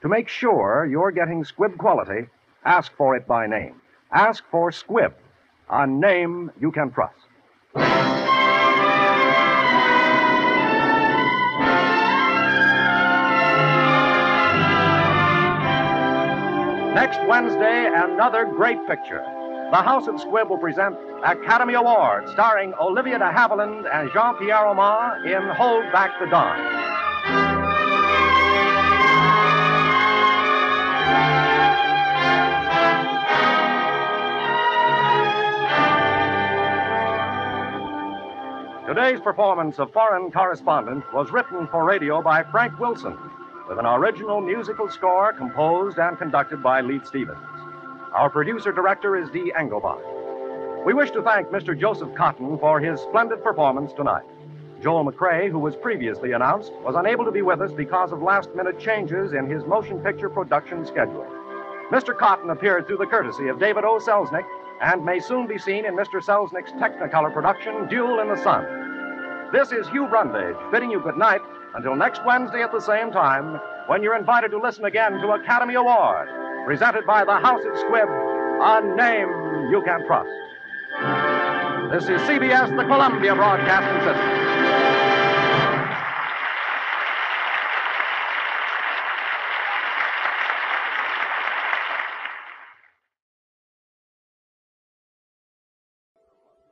[0.00, 2.28] To make sure you're getting Squibb quality,
[2.64, 3.82] ask for it by name.
[4.10, 5.12] Ask for Squibb,
[5.68, 7.14] a name you can trust.
[16.94, 19.39] Next Wednesday, another great picture.
[19.70, 24.66] The House of Squibb will present Academy Award, starring Olivia de Havilland and Jean Pierre
[24.66, 26.58] Aumont in Hold Back the Dawn.
[38.88, 43.16] Today's performance of Foreign Correspondent was written for radio by Frank Wilson,
[43.68, 47.59] with an original musical score composed and conducted by Leith Stevens.
[48.14, 50.84] Our producer director is Dee Engelbach.
[50.84, 51.78] We wish to thank Mr.
[51.78, 54.24] Joseph Cotten for his splendid performance tonight.
[54.82, 58.52] Joel McCrea, who was previously announced, was unable to be with us because of last
[58.56, 61.24] minute changes in his motion picture production schedule.
[61.92, 62.16] Mr.
[62.16, 63.98] Cotten appeared through the courtesy of David O.
[63.98, 64.44] Selznick
[64.80, 66.20] and may soon be seen in Mr.
[66.20, 69.50] Selznick's Technicolor production, Duel in the Sun.
[69.52, 71.42] This is Hugh Brundage bidding you good night
[71.76, 75.74] until next Wednesday at the same time when you're invited to listen again to Academy
[75.74, 76.28] Award,
[76.64, 78.08] presented by the House of Squibb,
[78.62, 79.28] a name
[79.70, 80.30] you can trust.
[81.92, 84.50] This is CBS, the Columbia Broadcasting System.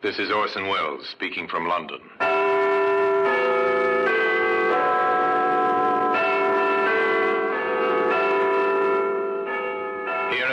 [0.01, 1.98] This is Orson Welles speaking from London.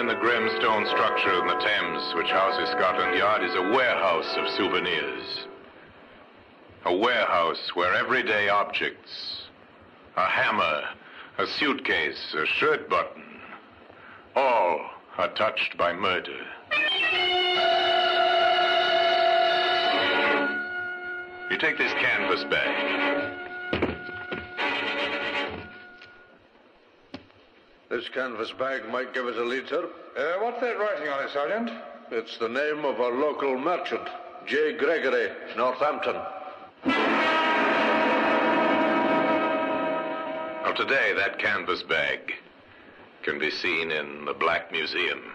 [0.05, 4.35] Behind the grim stone structure in the Thames, which houses Scotland Yard, is a warehouse
[4.37, 5.45] of souvenirs.
[6.85, 9.43] A warehouse where everyday objects,
[10.15, 10.83] a hammer,
[11.39, 13.23] a suitcase, a shirt button,
[14.35, 16.45] all are touched by murder.
[21.49, 23.44] You take this canvas bag.
[27.95, 29.85] This canvas bag might give us a lead, sir.
[30.17, 31.71] Uh, what's that writing on it, Sergeant?
[32.11, 34.05] It's the name of a local merchant,
[34.45, 34.73] J.
[34.73, 36.15] Gregory, Northampton.
[40.61, 42.33] Now, today, that canvas bag
[43.23, 45.34] can be seen in the Black Museum.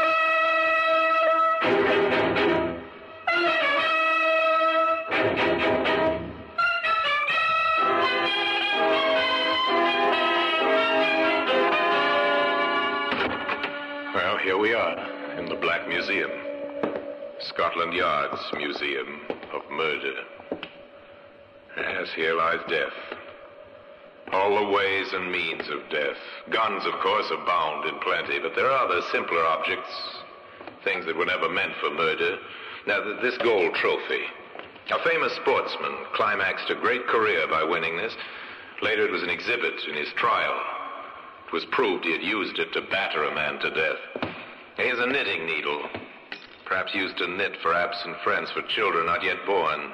[17.71, 19.21] Scotland Yard's Museum
[19.53, 20.13] of Murder.
[21.77, 22.91] Yes, here lies death.
[24.33, 26.17] All the ways and means of death.
[26.49, 29.89] Guns, of course, abound in plenty, but there are other simpler objects,
[30.83, 32.39] things that were never meant for murder.
[32.87, 34.25] Now, this gold trophy.
[34.91, 38.13] A famous sportsman climaxed a great career by winning this.
[38.81, 40.59] Later, it was an exhibit in his trial.
[41.47, 44.33] It was proved he had used it to batter a man to death.
[44.75, 45.83] Here's a knitting needle,
[46.71, 49.91] perhaps used to knit for absent friends for children not yet born.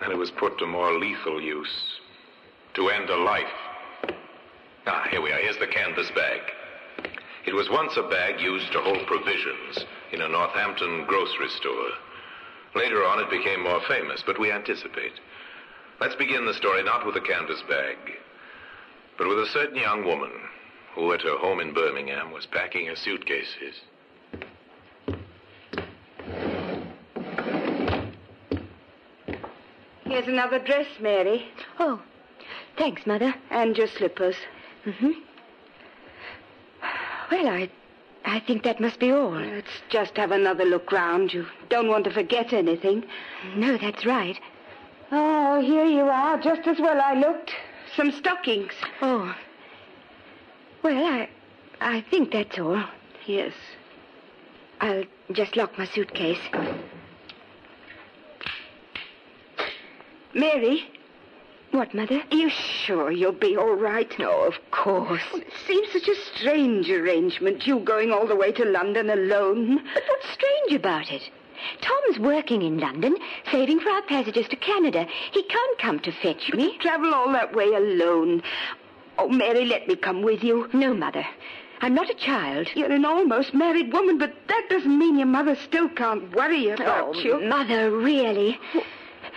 [0.00, 2.00] Then it was put to more lethal use,
[2.72, 3.44] to end a life.
[4.86, 5.38] Ah, here we are.
[5.38, 6.40] Here's the canvas bag.
[7.44, 11.90] It was once a bag used to hold provisions in a Northampton grocery store.
[12.74, 15.20] Later on, it became more famous, but we anticipate.
[16.00, 17.98] Let's begin the story not with the canvas bag,
[19.18, 20.32] but with a certain young woman
[20.94, 23.76] who, at her home in Birmingham, was packing her suitcases.
[30.26, 31.46] Another dress, Mary.
[31.78, 32.00] Oh,
[32.76, 33.34] thanks, Mother.
[33.50, 34.36] And your slippers.
[34.86, 35.10] Mm-hmm.
[37.30, 37.70] Well, I,
[38.24, 39.32] I think that must be all.
[39.32, 41.32] Let's just have another look round.
[41.32, 43.04] You don't want to forget anything.
[43.56, 44.38] No, that's right.
[45.10, 47.52] Oh, here you are, just as well I looked.
[47.96, 48.72] Some stockings.
[49.00, 49.34] Oh.
[50.82, 51.28] Well, I,
[51.80, 52.82] I think that's all.
[53.26, 53.52] Yes.
[54.80, 56.40] I'll just lock my suitcase.
[60.34, 60.84] Mary,
[61.72, 62.22] What, Mother?
[62.30, 64.10] Are you sure you'll be all right?
[64.18, 65.22] Oh, of course.
[65.34, 69.76] It seems such a strange arrangement, you going all the way to London alone.
[69.94, 71.22] But what's strange about it?
[71.80, 73.16] Tom's working in London,
[73.50, 75.06] saving for our passages to Canada.
[75.32, 76.76] He can't come to fetch me.
[76.78, 78.42] Travel all that way alone.
[79.18, 80.68] Oh, Mary, let me come with you.
[80.72, 81.24] No, Mother.
[81.80, 82.68] I'm not a child.
[82.74, 87.16] You're an almost married woman, but that doesn't mean your mother still can't worry about
[87.16, 87.40] oh, you.
[87.40, 88.58] Mother, really?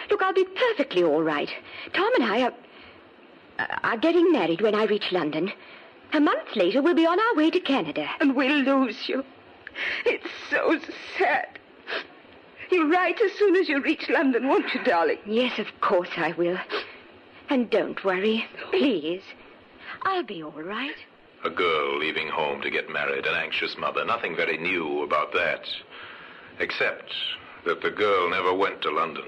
[0.10, 1.50] Look, I'll be perfectly all right.
[1.94, 2.54] Tom and I are,
[3.60, 5.52] uh, are getting married when I reach London.
[6.14, 8.08] A month later, we'll be on our way to Canada.
[8.20, 9.24] And we'll lose you.
[10.06, 10.80] It's so
[11.18, 11.60] sad.
[12.72, 15.20] You'll write as soon as you reach London, won't you, darling?
[15.26, 16.58] Yes, of course I will.
[17.50, 19.22] And don't worry, please.
[20.04, 20.96] I'll be all right.
[21.44, 24.04] A girl leaving home to get married, an anxious mother.
[24.04, 25.62] Nothing very new about that.
[26.60, 27.14] Except
[27.66, 29.26] that the girl never went to London.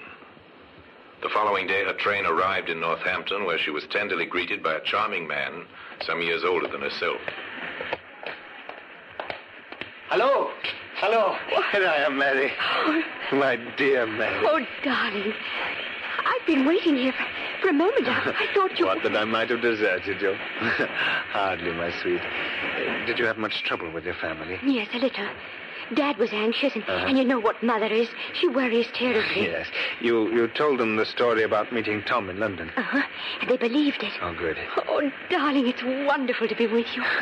[1.27, 4.79] The following day, her train arrived in Northampton, where she was tenderly greeted by a
[4.79, 5.65] charming man
[5.99, 7.19] some years older than herself.
[10.07, 10.51] Hello.
[10.95, 11.35] Hello.
[11.73, 12.49] Here I am, Mary.
[13.33, 14.45] My dear Mary.
[14.47, 15.33] Oh, darling.
[16.19, 17.25] I've been waiting here for,
[17.61, 18.07] for a moment.
[18.07, 18.85] I, I thought you...
[18.85, 20.33] What, that I might have deserted you?
[21.33, 22.21] Hardly, my sweet.
[22.21, 24.59] Uh, Did you have much trouble with your family?
[24.63, 25.27] Yes, a little.
[25.93, 27.05] Dad was anxious, and, Uh-huh.
[27.07, 28.09] and you know what Mother is.
[28.33, 29.43] She worries terribly.
[29.47, 29.67] Yes.
[30.01, 32.69] You you told them the story about meeting Tom in London.
[32.75, 33.01] Uh-huh.
[33.41, 34.11] And they believed it.
[34.21, 34.57] Oh, good.
[34.87, 37.03] Oh, darling, it's wonderful to be with you.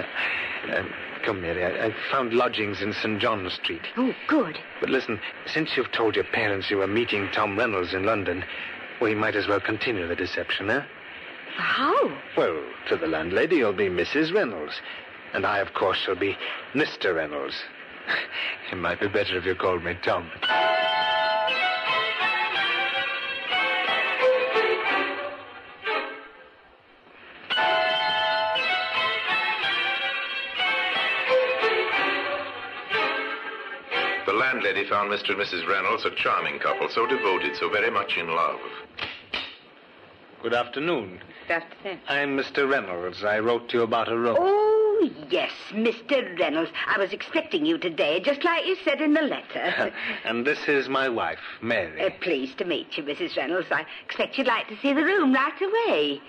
[0.76, 0.89] Um,
[1.24, 1.63] come, Mary.
[1.63, 3.20] I, I found lodgings in St.
[3.22, 3.84] John Street.
[3.97, 4.57] Oh, good.
[4.80, 8.43] But listen, since you've told your parents you were meeting Tom Reynolds in London,
[8.99, 10.82] we might as well continue the deception, eh?
[11.55, 12.11] How?
[12.36, 12.59] Well,
[12.89, 14.34] to the landlady, you'll be Mrs.
[14.34, 14.74] Reynolds.
[15.34, 16.36] And I, of course, shall be
[16.74, 17.13] Mr.
[17.16, 17.53] Reynolds.
[18.72, 20.30] It might be better if you called me Tom.
[34.26, 35.30] The landlady found Mr.
[35.30, 35.68] and Mrs.
[35.70, 38.60] Reynolds a charming couple, so devoted, so very much in love.
[40.41, 41.20] Good afternoon.
[41.47, 41.99] Good afternoon.
[42.08, 42.70] I'm Mr.
[42.70, 43.24] Reynolds.
[43.24, 44.38] I wrote to you about a room.
[44.39, 44.64] Oh
[45.30, 46.38] yes, Mr.
[46.39, 46.72] Reynolds.
[46.88, 49.93] I was expecting you today, just like you said in the letter.
[50.26, 52.02] and this is my wife, Mary.
[52.06, 53.36] Uh, pleased to meet you, Mrs.
[53.38, 53.68] Reynolds.
[53.72, 56.22] I expect you'd like to see the room right away.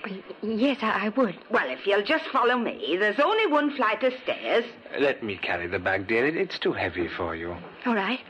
[0.42, 1.38] Yes, I, I would.
[1.50, 4.64] Well, if you'll just follow me, there's only one flight of stairs.
[4.98, 6.26] Let me carry the bag, dear.
[6.26, 7.56] It- It's too heavy for you.
[7.86, 8.20] All right.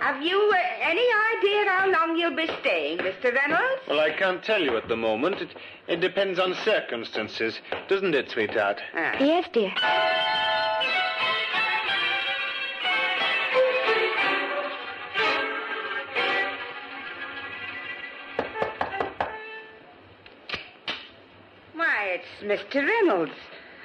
[0.00, 1.06] Have you uh, any
[1.36, 3.32] idea how long you'll be staying, Mr.
[3.34, 3.82] Reynolds?
[3.88, 5.36] Well, I can't tell you at the moment.
[5.40, 5.54] It,
[5.86, 8.80] it depends on circumstances, doesn't it, sweetheart?
[8.94, 9.72] Yes, dear.
[21.74, 22.86] Why, it's Mr.
[22.86, 23.32] Reynolds.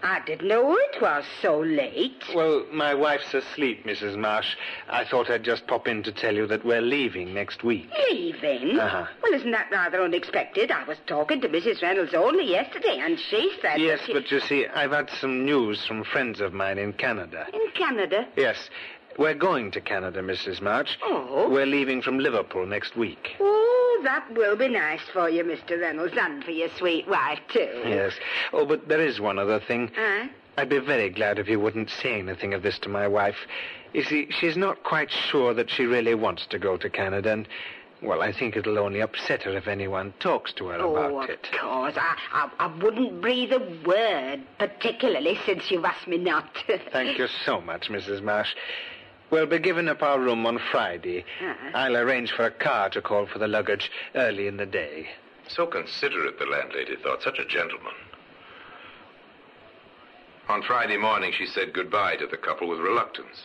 [0.03, 2.23] I didn't know it was so late.
[2.33, 4.17] Well, my wife's asleep, Mrs.
[4.17, 4.55] Marsh.
[4.89, 7.89] I thought I'd just pop in to tell you that we're leaving next week.
[8.09, 8.79] Leaving?
[8.79, 9.05] Uh-huh.
[9.21, 10.71] Well, isn't that rather unexpected?
[10.71, 11.81] I was talking to Mrs.
[11.81, 13.79] Reynolds only yesterday, and she said.
[13.79, 14.13] Yes, she...
[14.13, 17.45] but you see, I've had some news from friends of mine in Canada.
[17.53, 18.27] In Canada?
[18.35, 18.69] Yes,
[19.17, 20.61] we're going to Canada, Mrs.
[20.61, 20.97] Marsh.
[21.03, 21.49] Oh.
[21.49, 23.35] We're leaving from Liverpool next week.
[23.39, 25.79] Oh, that will be nice for you, Mr.
[25.79, 27.81] Reynolds, and for your sweet wife, too.
[27.85, 28.13] Yes.
[28.53, 29.91] Oh, but there is one other thing.
[29.95, 30.27] Huh?
[30.57, 33.35] I'd be very glad if you wouldn't say anything of this to my wife.
[33.93, 37.47] You see, she's not quite sure that she really wants to go to Canada, and,
[38.01, 41.29] well, I think it'll only upset her if anyone talks to her Oh, about of
[41.29, 41.47] it.
[41.59, 41.93] course.
[41.97, 46.79] I, I, I wouldn't breathe a word, particularly since you've asked me not to.
[46.91, 48.21] Thank you so much, Mrs.
[48.21, 48.53] Marsh.
[49.31, 51.23] We'll be giving up our room on Friday.
[51.41, 51.71] Uh-huh.
[51.73, 55.07] I'll arrange for a car to call for the luggage early in the day.
[55.47, 57.23] So considerate, the landlady thought.
[57.23, 57.93] Such a gentleman.
[60.49, 63.41] On Friday morning, she said goodbye to the couple with reluctance.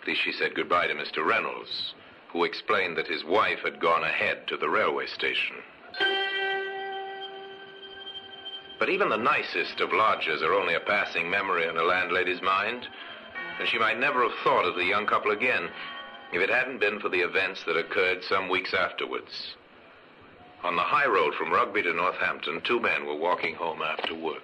[0.00, 1.24] At least she said goodbye to Mr.
[1.24, 1.92] Reynolds,
[2.32, 5.56] who explained that his wife had gone ahead to the railway station.
[8.78, 12.86] But even the nicest of lodgers are only a passing memory in a landlady's mind,
[13.58, 15.68] and she might never have thought of the young couple again
[16.32, 19.54] if it hadn't been for the events that occurred some weeks afterwards.
[20.64, 24.42] On the high road from Rugby to Northampton, two men were walking home after work.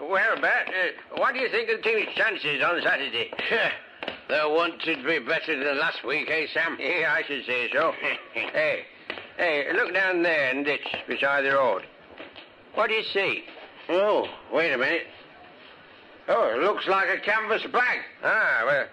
[0.00, 3.30] well, Bat, uh, what do you think of the team's chances on Saturday?
[4.28, 6.76] They're wanted to be better than last week, eh, Sam?
[6.80, 7.92] Yeah, I should say so.
[8.32, 8.84] hey,
[9.36, 11.82] hey, look down there in the ditch beside the road.
[12.74, 13.44] What do you see?
[13.88, 15.06] Oh, wait a minute.
[16.28, 18.00] Oh, it looks like a canvas bag.
[18.22, 18.86] Ah, well,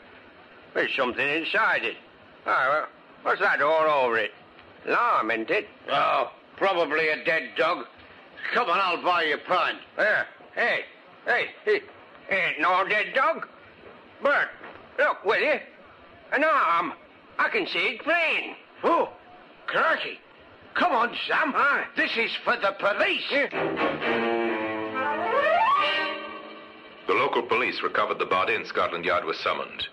[0.74, 1.98] there's something inside it.
[2.46, 2.88] Ah, well,
[3.24, 4.32] what's that all over it?
[4.88, 5.68] Lime, isn't it?
[5.92, 7.86] Oh, probably a dead dog.
[8.54, 9.80] Come on, I'll buy you a pint.
[9.98, 10.24] Yeah.
[10.54, 10.82] Hey,
[11.26, 11.82] hey, hey,
[12.30, 13.48] ain't no dead dog.
[14.24, 14.48] Bert,
[14.98, 15.60] look, will you?
[16.32, 16.94] An arm.
[17.38, 18.56] I can see it plain.
[18.84, 19.10] Oh,
[19.68, 20.20] crikey.
[20.76, 21.54] Come on, Sam.
[21.98, 24.35] This is for the police.
[27.08, 29.88] The local police recovered the body and Scotland Yard was summoned.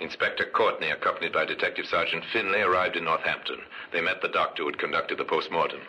[0.00, 3.58] Inspector Courtney, accompanied by Detective Sergeant Finlay, arrived in Northampton.
[3.92, 5.80] They met the doctor who had conducted the post-mortem.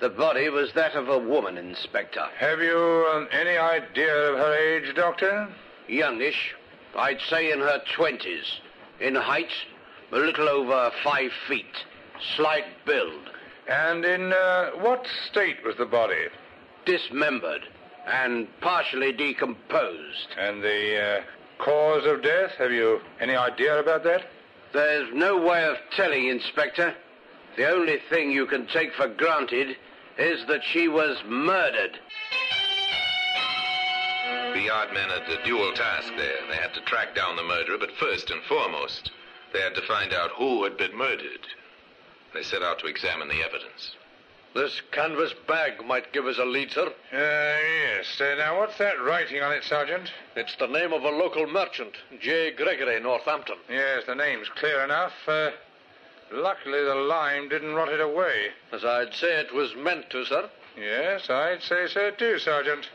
[0.00, 2.24] The body was that of a woman, Inspector.
[2.38, 5.48] Have you um, any idea of her age, Doctor?
[5.88, 6.54] Youngish.
[6.96, 8.60] I'd say in her twenties.
[9.00, 9.52] In height,
[10.12, 11.84] a little over five feet.
[12.36, 13.30] Slight build.
[13.68, 16.28] And in uh, what state was the body?
[16.86, 17.68] Dismembered
[18.10, 20.28] and partially decomposed.
[20.38, 21.22] And the uh,
[21.58, 22.52] cause of death?
[22.58, 24.26] Have you any idea about that?
[24.72, 26.94] There's no way of telling, Inspector.
[27.56, 29.76] The only thing you can take for granted
[30.18, 31.98] is that she was murdered.
[34.54, 36.38] The yard men had a dual task there.
[36.48, 39.10] They had to track down the murderer, but first and foremost,
[39.52, 41.46] they had to find out who had been murdered.
[42.34, 43.96] They set out to examine the evidence.
[44.52, 46.86] This canvas bag might give us a lead, sir.
[46.86, 48.20] Uh, yes.
[48.20, 50.10] Uh, now, what's that writing on it, Sergeant?
[50.34, 52.50] It's the name of a local merchant, J.
[52.50, 53.56] Gregory, Northampton.
[53.68, 55.12] Yes, the name's clear enough.
[55.28, 55.50] Uh,
[56.32, 58.48] luckily, the lime didn't rot it away.
[58.72, 60.50] As I'd say it was meant to, sir.
[60.76, 62.88] Yes, I'd say so too, Sergeant.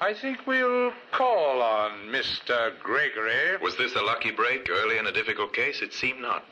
[0.00, 2.78] I think we'll call on Mr.
[2.82, 3.56] Gregory.
[3.60, 5.82] Was this a lucky break early in a difficult case?
[5.82, 6.44] It seemed not.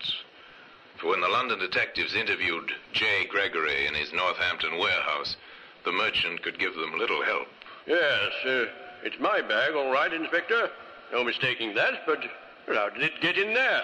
[1.01, 3.27] For when the London detectives interviewed J.
[3.27, 5.37] Gregory in his Northampton warehouse,
[5.85, 7.47] the merchant could give them little help.
[7.87, 8.67] Yes, uh,
[9.05, 10.71] it's my bag, all right, Inspector.
[11.13, 12.25] No mistaking that, but
[12.67, 13.83] how did it get in there?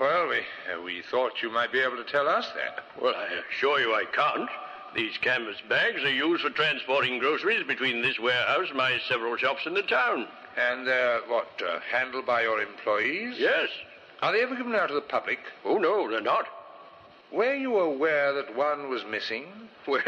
[0.00, 2.84] Well, we, uh, we thought you might be able to tell us that.
[3.00, 4.48] Well, I assure you I can't.
[4.94, 9.66] These canvas bags are used for transporting groceries between this warehouse and my several shops
[9.66, 10.26] in the town.
[10.56, 13.34] And they're, what, uh, handled by your employees?
[13.38, 13.68] Yes.
[14.22, 15.38] Are they ever given out to the public?
[15.64, 16.46] Oh, no, they're not.
[17.32, 19.46] Were you aware that one was missing?
[19.86, 20.02] Well,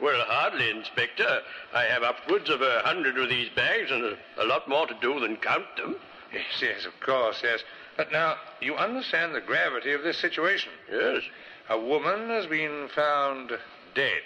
[0.00, 1.40] well, hardly, Inspector.
[1.74, 4.94] I have upwards of a hundred of these bags and a, a lot more to
[5.02, 5.96] do than count them.
[6.32, 7.60] Yes, yes, of course, yes.
[7.96, 10.72] But now, you understand the gravity of this situation.
[10.90, 11.22] Yes.
[11.68, 13.52] A woman has been found
[13.94, 14.22] dead.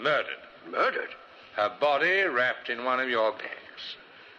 [0.00, 0.38] Murdered.
[0.70, 1.10] Murdered?
[1.56, 3.67] Her body wrapped in one of your bags.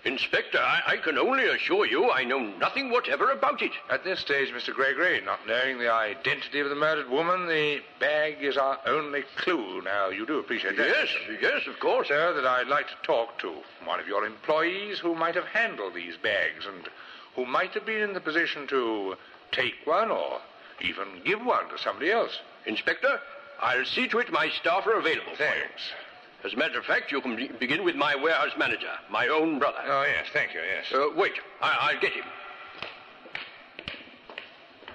[0.05, 3.71] Inspector, I, I can only assure you I know nothing whatever about it.
[3.89, 4.73] At this stage, Mr.
[4.73, 9.81] Gregory, not knowing the identity of the murdered woman, the bag is our only clue.
[9.81, 10.87] Now, you do appreciate that?
[10.87, 11.09] Yes,
[11.41, 12.07] yes, of course.
[12.07, 15.93] Sir, that I'd like to talk to one of your employees who might have handled
[15.93, 16.87] these bags and
[17.35, 19.15] who might have been in the position to
[19.51, 20.39] take one or
[20.81, 22.39] even give one to somebody else.
[22.65, 23.19] Inspector,
[23.61, 25.89] I'll see to it my staff are available Thanks.
[25.89, 26.08] for you.
[26.43, 29.59] As a matter of fact, you can be- begin with my warehouse manager, my own
[29.59, 29.79] brother.
[29.85, 30.85] Oh, yes, thank you, yes.
[30.93, 32.25] Uh, wait, I- I'll get him.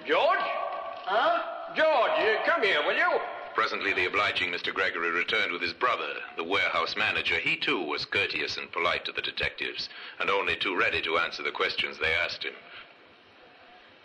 [0.07, 0.39] George?
[0.41, 1.75] Huh?
[1.77, 3.21] George, uh, come here, will you?
[3.55, 4.73] Presently, the obliging Mr.
[4.73, 7.39] Gregory returned with his brother, the warehouse manager.
[7.39, 9.89] He, too, was courteous and polite to the detectives,
[10.19, 12.55] and only too ready to answer the questions they asked him.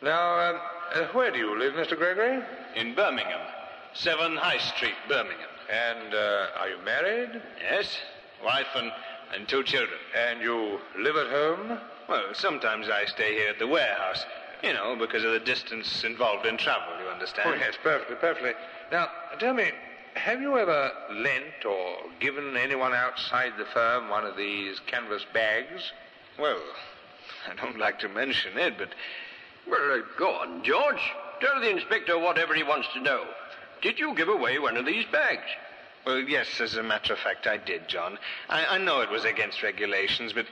[0.02, 0.62] Now, um,
[0.94, 1.98] uh, where do you live, Mr.
[1.98, 2.44] Gregory?
[2.76, 3.42] In Birmingham.
[3.94, 5.50] 7 High Street, Birmingham.
[5.70, 7.42] And uh, are you married?
[7.62, 7.98] Yes.
[8.44, 8.92] Wife and,
[9.36, 10.00] and two children.
[10.18, 11.80] And you live at home?
[12.08, 14.26] Well, sometimes I stay here at the warehouse.
[14.64, 17.50] You know, because of the distance involved in travel, you understand?
[17.54, 18.52] Oh, yes, perfectly, perfectly.
[18.92, 19.08] Now,
[19.40, 19.72] tell me,
[20.16, 25.94] have you ever lent or given anyone outside the firm one of these canvas bags?
[26.38, 26.60] Well,
[27.50, 28.90] I don't like to mention it, but.
[29.70, 31.00] Well, uh, go on, George.
[31.40, 33.24] Tell the inspector whatever he wants to know.
[33.82, 35.48] Did you give away one of these bags?
[36.06, 38.18] Well, yes, as a matter of fact, I did, John.
[38.50, 40.46] I, I know it was against regulations, but.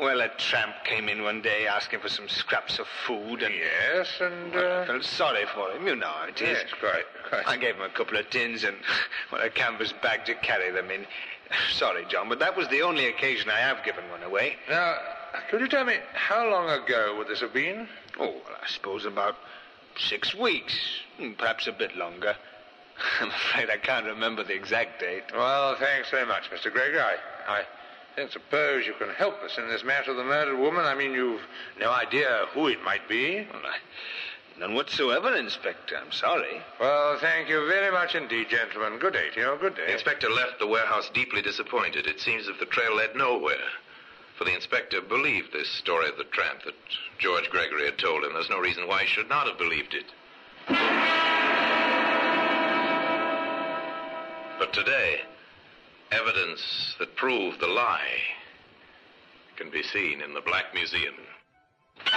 [0.00, 3.54] Well, a tramp came in one day asking for some scraps of food, and.
[3.54, 4.52] Yes, and.
[4.54, 4.86] Well, I Uh...
[4.86, 5.86] felt sorry for him.
[5.86, 6.48] You know how it is.
[6.62, 7.46] Yes, quite, quite.
[7.46, 8.76] I gave him a couple of tins and
[9.32, 11.06] well, a canvas bag to carry them in.
[11.72, 14.56] Sorry, John, but that was the only occasion I have given one away.
[14.70, 14.96] Now,
[15.50, 17.86] could you tell me how long ago would this have been?
[18.18, 19.36] Oh, well, I suppose about
[19.98, 20.72] six weeks,
[21.18, 22.34] hmm, perhaps a bit longer.
[23.20, 25.24] I'm afraid I can't remember the exact date.
[25.32, 26.72] Well, thanks very much, Mr.
[26.72, 27.00] Gregory.
[27.00, 27.16] I,
[27.48, 27.62] I
[28.16, 30.84] don't suppose you can help us in this matter of the murdered woman.
[30.84, 31.40] I mean, you've
[31.80, 33.46] no idea who it might be.
[33.52, 33.78] Well, I,
[34.58, 35.96] none whatsoever, Inspector.
[35.96, 36.60] I'm sorry.
[36.78, 38.98] Well, thank you very much indeed, gentlemen.
[38.98, 39.58] Good day to you.
[39.60, 39.86] Good day.
[39.86, 42.06] The inspector left the warehouse deeply disappointed.
[42.06, 43.56] It seems that the trail led nowhere.
[44.36, 46.74] For the inspector believed this story of the tramp that
[47.18, 48.32] George Gregory had told him.
[48.32, 51.21] There's no reason why he should not have believed it.
[54.62, 55.22] But today,
[56.12, 58.20] evidence that proved the lie
[59.56, 61.14] can be seen in the Black Museum.
[62.06, 62.14] There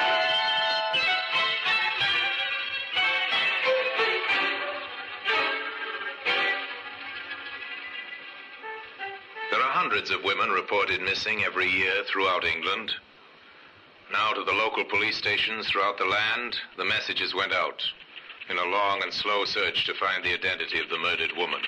[9.59, 12.93] are hundreds of women reported missing every year throughout England.
[14.11, 17.81] Now, to the local police stations throughout the land, the messages went out
[18.51, 21.61] in a long and slow search to find the identity of the murdered woman.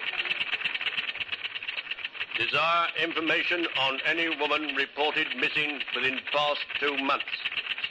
[2.38, 7.26] Desire information on any woman reported missing within past two months.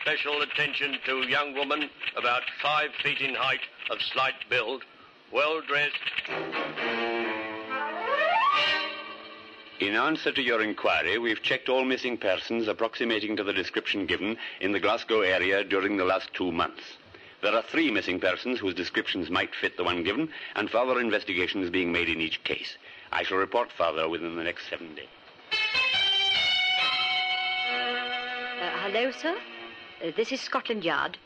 [0.03, 4.84] Special attention to young woman about five feet in height, of slight build,
[5.32, 5.97] well dressed.
[9.80, 14.36] In answer to your inquiry, we've checked all missing persons approximating to the description given
[14.61, 16.84] in the Glasgow area during the last two months.
[17.42, 21.68] There are three missing persons whose descriptions might fit the one given, and further investigations
[21.68, 22.76] being made in each case.
[23.16, 25.08] I shall report further within the next seven days.
[28.60, 29.34] Uh, hello, sir.
[30.04, 31.16] Uh, this is Scotland Yard.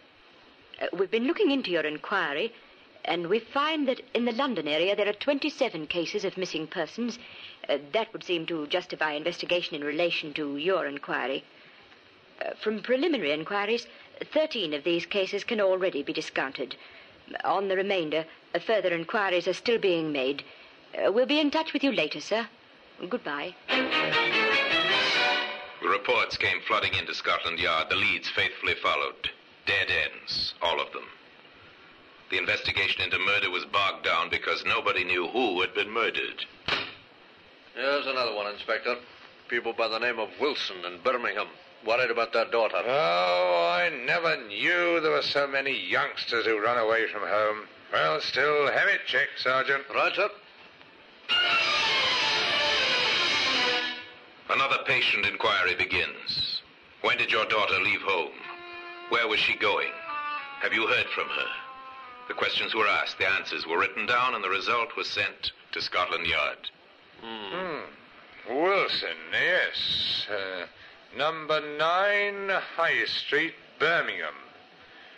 [0.80, 2.54] Uh, we've been looking into your inquiry,
[3.04, 7.18] and we find that in the London area there are 27 cases of missing persons.
[7.68, 11.42] Uh, that would seem to justify investigation in relation to your inquiry.
[12.40, 13.88] Uh, from preliminary inquiries,
[14.32, 16.76] 13 of these cases can already be discounted.
[17.42, 20.44] On the remainder, uh, further inquiries are still being made.
[20.94, 22.46] Uh, we'll be in touch with you later, sir.
[23.08, 23.54] Goodbye.
[25.82, 27.88] The reports came flooding into Scotland Yard.
[27.88, 29.30] The leads faithfully followed.
[29.66, 31.04] Dead ends, all of them.
[32.30, 36.44] The investigation into murder was bogged down because nobody knew who had been murdered.
[37.74, 38.96] Here's another one, Inspector.
[39.48, 41.48] People by the name of Wilson in Birmingham.
[41.86, 42.82] Worried about their daughter.
[42.86, 47.66] Oh, I never knew there were so many youngsters who run away from home.
[47.92, 49.84] Well, still, have it checked, Sergeant.
[49.92, 50.28] Right, sir.
[54.50, 56.62] Another patient inquiry begins.
[57.02, 58.32] When did your daughter leave home?
[59.10, 59.92] Where was she going?
[60.60, 61.48] Have you heard from her?
[62.28, 65.80] The questions were asked, the answers were written down, and the result was sent to
[65.80, 66.70] Scotland Yard.
[67.22, 67.56] Hmm.
[67.56, 68.56] hmm.
[68.56, 70.26] Wilson, yes.
[70.30, 70.66] Uh,
[71.16, 74.34] number 9 High Street, Birmingham.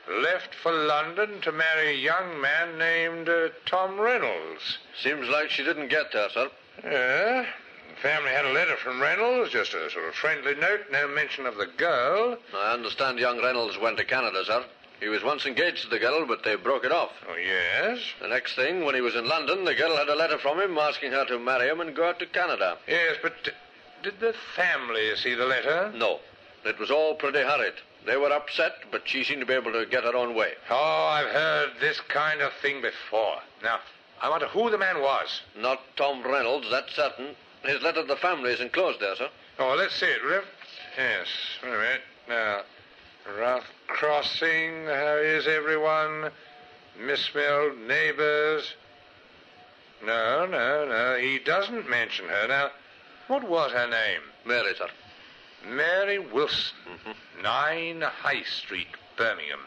[0.09, 4.78] Left for London to marry a young man named uh, Tom Reynolds.
[5.00, 6.50] Seems like she didn't get there, sir.
[6.84, 7.46] Yeah.
[7.94, 11.46] The family had a letter from Reynolds, just a sort of friendly note, no mention
[11.46, 12.36] of the girl.
[12.55, 14.64] I understand young Reynolds went to Canada, sir.
[15.00, 17.11] He was once engaged to the girl, but they broke it off.
[17.28, 17.98] Oh, yes?
[18.20, 20.78] The next thing, when he was in London, the girl had a letter from him
[20.78, 22.78] asking her to marry him and go out to Canada.
[22.86, 23.50] Yes, but uh,
[24.03, 25.92] did the family see the letter?
[25.94, 26.20] No.
[26.64, 27.74] It was all pretty hurried.
[28.06, 30.52] They were upset, but she seemed to be able to get her own way.
[30.70, 33.36] Oh, I've heard this kind of thing before.
[33.62, 33.78] Now,
[34.20, 35.40] I wonder who the man was.
[35.56, 37.34] Not Tom Reynolds, that's certain.
[37.64, 39.28] His letter to the family is enclosed there, sir.
[39.58, 40.44] Oh, let's see it, Rev.
[40.96, 41.26] Yes,
[41.62, 42.00] wait a minute.
[42.28, 42.62] Now,
[43.38, 46.30] rough crossing, how is everyone?
[47.00, 48.74] Misspelled neighbors.
[50.04, 52.48] No, no, no, he doesn't mention her.
[52.48, 52.70] Now,
[53.28, 54.20] what was her name?
[54.44, 54.88] Mary, sir.
[55.68, 56.76] Mary Wilson,
[57.42, 59.60] 9 High Street, Birmingham.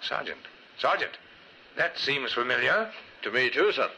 [0.00, 0.40] Sergeant,
[0.78, 1.12] Sergeant,
[1.76, 2.90] that seems familiar.
[3.22, 3.88] To me, too, sir.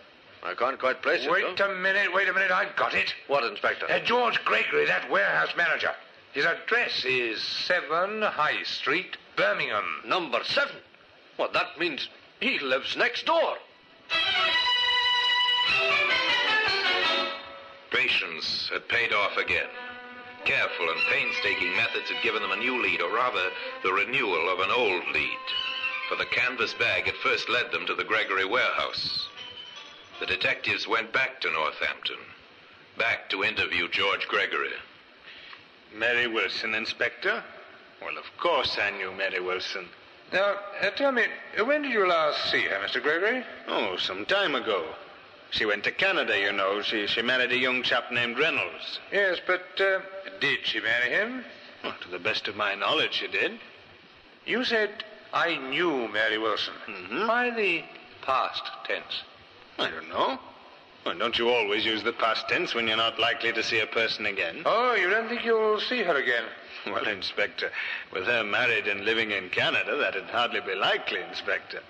[0.43, 1.31] I can't quite place it.
[1.31, 3.15] Wait a minute, wait a minute, I've got it.
[3.27, 3.87] What, Inspector?
[3.91, 5.93] Uh, George Gregory, that warehouse manager.
[6.33, 9.85] His address is 7 High Street, Birmingham.
[10.07, 10.77] Number seven?
[11.39, 12.09] Well, that means
[12.41, 13.57] he lives next door.
[17.91, 19.69] Patience had paid off again.
[20.45, 23.51] Careful and painstaking methods had given them a new lead, or rather,
[23.83, 25.39] the renewal of an old lead.
[26.09, 29.29] For the canvas bag had first led them to the Gregory warehouse.
[30.19, 32.19] The detectives went back to Northampton,
[32.99, 34.73] back to interview George Gregory.
[35.95, 37.43] Mary Wilson, Inspector?
[38.03, 39.89] Well, of course I knew Mary Wilson.
[40.33, 41.25] Now, uh, tell me,
[41.59, 43.03] uh, when did you last see her, Mr.
[43.03, 43.45] Gregory?
[43.67, 44.85] Oh, some time ago.
[45.51, 46.81] She went to Canada, you know.
[46.83, 49.01] She, she married a young chap named Reynolds.
[49.13, 50.01] Yes, but uh,
[50.41, 51.45] did she marry him?
[51.83, 53.59] Well, to the best of my knowledge, she did.
[54.47, 56.75] You said, I knew Mary Wilson.
[56.89, 57.27] Mm-hmm.
[57.27, 57.83] Why the
[58.23, 59.23] past tense?
[59.79, 60.39] I don't know.
[61.05, 63.87] Well, don't you always use the past tense when you're not likely to see a
[63.87, 64.63] person again?
[64.67, 66.45] Oh, you don't think you'll see her again?
[66.87, 67.71] Well, Inspector,
[68.13, 71.81] with her married and living in Canada, that'd hardly be likely, Inspector.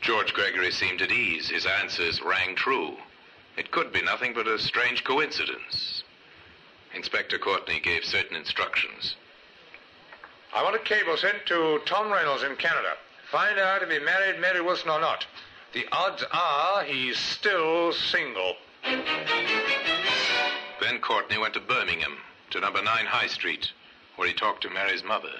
[0.00, 1.48] George Gregory seemed at ease.
[1.48, 2.96] His answers rang true.
[3.56, 6.04] It could be nothing but a strange coincidence.
[6.94, 9.16] Inspector Courtney gave certain instructions.
[10.54, 12.94] I want a cable sent to Tom Reynolds in Canada.
[13.30, 15.26] Find out if he married Mary Wilson or not.
[15.74, 18.54] The odds are he's still single.
[20.80, 22.16] Then Courtney went to Birmingham,
[22.50, 23.70] to number 9 High Street,
[24.16, 25.32] where he talked to Mary's mother.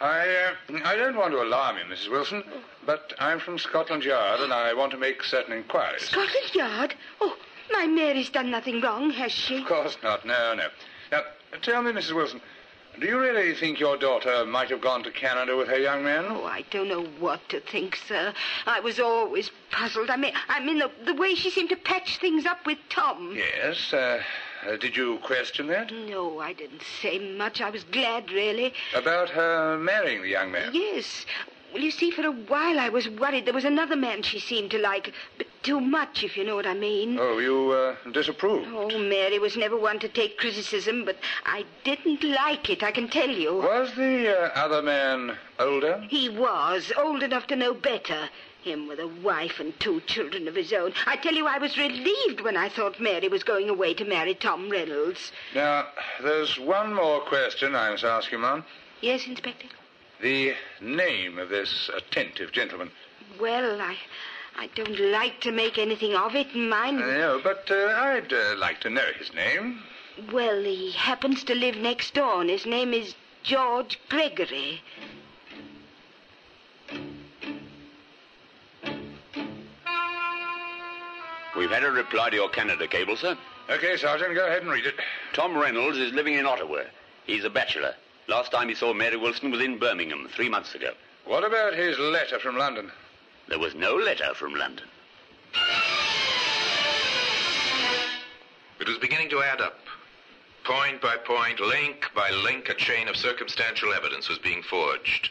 [0.00, 2.10] I, uh, I don't want to alarm you, Mrs.
[2.10, 2.42] Wilson,
[2.86, 6.02] but I'm from Scotland Yard and I want to make certain inquiries.
[6.02, 6.94] Scotland Yard?
[7.20, 7.36] Oh,
[7.70, 9.58] my Mary's done nothing wrong, has she?
[9.58, 10.24] Of course not.
[10.24, 10.68] No, no.
[11.12, 11.20] Now,
[11.60, 12.14] tell me, Mrs.
[12.14, 12.40] Wilson,
[12.98, 16.26] do you really think your daughter might have gone to Canada with her young man?
[16.28, 18.32] Oh, I don't know what to think, sir.
[18.66, 20.10] I was always puzzled.
[20.10, 23.34] I mean, I mean the, the way she seemed to patch things up with Tom.
[23.34, 23.92] Yes.
[23.92, 24.22] Uh,
[24.66, 25.90] uh, did you question that?
[25.92, 27.60] No, I didn't say much.
[27.60, 28.74] I was glad, really.
[28.94, 30.70] About her marrying the young man?
[30.74, 31.24] Yes.
[31.72, 34.72] Well, you see, for a while I was worried there was another man she seemed
[34.72, 37.16] to like, but too much, if you know what I mean.
[37.20, 38.66] Oh, you uh, disapprove?
[38.72, 43.08] Oh, Mary was never one to take criticism, but I didn't like it, I can
[43.08, 43.56] tell you.
[43.56, 46.04] Was the uh, other man older?
[46.08, 48.28] He was, old enough to know better.
[48.62, 50.92] Him with a wife and two children of his own.
[51.06, 54.34] I tell you, I was relieved when I thought Mary was going away to marry
[54.34, 55.32] Tom Reynolds.
[55.54, 55.86] Now,
[56.22, 58.62] there's one more question I must ask you, Ma'am.
[59.00, 59.66] Yes, Inspector?
[60.22, 62.90] The name of this attentive gentleman.
[63.40, 63.96] Well, I,
[64.56, 66.98] I don't like to make anything of it, mind.
[66.98, 69.82] No, but uh, I'd uh, like to know his name.
[70.30, 74.82] Well, he happens to live next door, and his name is George Gregory.
[81.56, 83.36] We've had a reply to your Canada cable, sir.
[83.70, 84.94] Okay, Sergeant, go ahead and read it.
[85.32, 86.82] Tom Reynolds is living in Ottawa.
[87.24, 87.94] He's a bachelor.
[88.30, 90.92] Last time he saw Mary Wilson was in Birmingham three months ago.
[91.24, 92.88] What about his letter from London?
[93.48, 94.86] There was no letter from London.
[98.78, 99.80] It was beginning to add up.
[100.62, 105.30] Point by point, link by link, a chain of circumstantial evidence was being forged.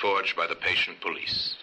[0.00, 1.54] Forged by the patient police.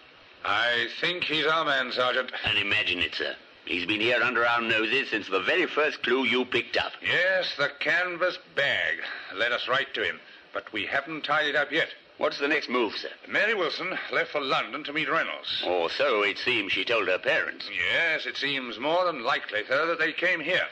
[0.46, 2.32] I think he's our man, Sergeant.
[2.46, 3.36] And imagine it, sir.
[3.66, 6.94] He's been here under our noses since the very first clue you picked up.
[7.02, 9.00] Yes, the canvas bag.
[9.36, 10.22] Led us right to him.
[10.54, 11.90] But we haven't tied it up yet.
[12.18, 13.10] What's the next move, sir?
[13.30, 15.64] Mary Wilson left for London to meet Reynolds.
[15.66, 17.70] Or so it seems she told her parents.
[17.74, 20.68] Yes, it seems more than likely, sir, that they came here.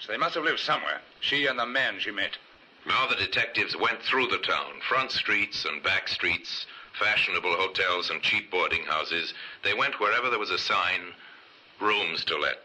[0.00, 1.00] So they must have lived somewhere.
[1.20, 2.36] She and the man she met.
[2.86, 6.66] Now the detectives went through the town, front streets and back streets,
[6.98, 9.34] fashionable hotels and cheap boarding houses.
[9.62, 11.00] They went wherever there was a sign,
[11.80, 12.58] rooms to let.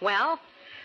[0.00, 0.38] Well,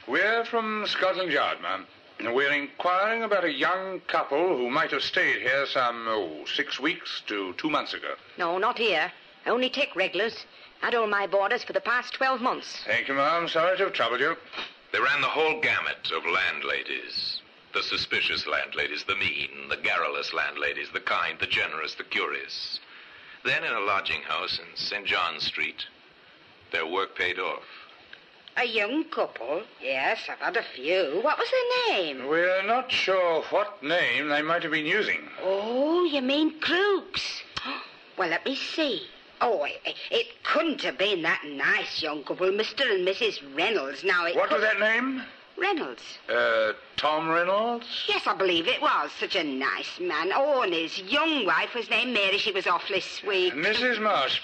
[0.07, 1.85] We're from Scotland Yard, ma'am.
[2.33, 7.21] We're inquiring about a young couple who might have stayed here some, oh, six weeks
[7.27, 8.15] to two months ago.
[8.37, 9.11] no, not here.
[9.45, 10.45] I only take regulars.
[10.81, 12.81] Had all my boarders for the past 12 months.
[12.85, 13.47] Thank you, ma'am.
[13.47, 14.35] Sorry to have troubled you.
[14.91, 17.41] They ran the whole gamut of landladies.
[17.73, 22.79] The suspicious landladies, the mean, the garrulous landladies, the kind, the generous, the curious.
[23.43, 25.05] Then in a lodging house in St.
[25.05, 25.85] John's Street,
[26.71, 27.63] their work paid off.
[28.55, 29.63] A young couple?
[29.81, 31.19] Yes, I've had a few.
[31.23, 32.27] What was their name?
[32.27, 35.21] We're not sure what name they might have been using.
[35.41, 37.43] Oh, you mean Crooks?
[38.15, 39.07] Well, let me see.
[39.41, 42.81] Oh, it, it couldn't have been that nice young couple, Mr.
[42.81, 43.41] and Mrs.
[43.57, 44.03] Reynolds.
[44.03, 45.23] Now, it What was that name?
[45.57, 46.03] Reynolds.
[46.29, 48.05] Uh, Tom Reynolds?
[48.07, 49.11] Yes, I believe it was.
[49.19, 50.31] Such a nice man.
[50.31, 52.37] Oh, and his young wife was named Mary.
[52.37, 53.53] She was awfully sweet.
[53.55, 53.99] Mrs.
[53.99, 54.41] Marsh,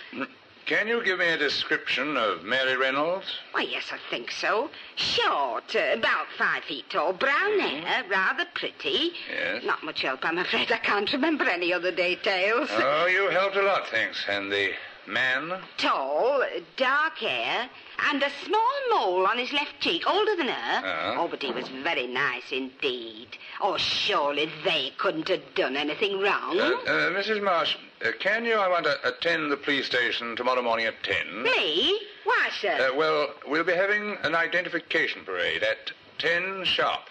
[0.69, 3.25] can you give me a description of Mary Reynolds?
[3.53, 4.69] Why, yes, I think so.
[4.95, 9.13] Short, uh, about five feet tall, brown hair, rather pretty.
[9.27, 9.63] Yes.
[9.65, 10.71] Not much help, I'm afraid.
[10.71, 12.69] I can't remember any other details.
[12.71, 14.23] Oh, you helped a lot, thanks.
[14.29, 14.69] And the
[15.09, 15.59] man?
[15.77, 16.43] Tall,
[16.77, 17.69] dark hair,
[18.09, 20.77] and a small mole on his left cheek, older than her.
[20.87, 21.15] Uh-huh.
[21.17, 23.27] Oh, but he was very nice indeed.
[23.61, 26.59] Oh, surely they couldn't have done anything wrong.
[26.59, 27.43] Uh, uh, Mrs.
[27.43, 31.43] Marsh, uh, can you, I want to attend the police station tomorrow morning at 10?
[31.43, 31.99] Me?
[32.23, 32.89] Why, sir?
[32.91, 37.01] Uh, well, we'll be having an identification parade at 10 sharp.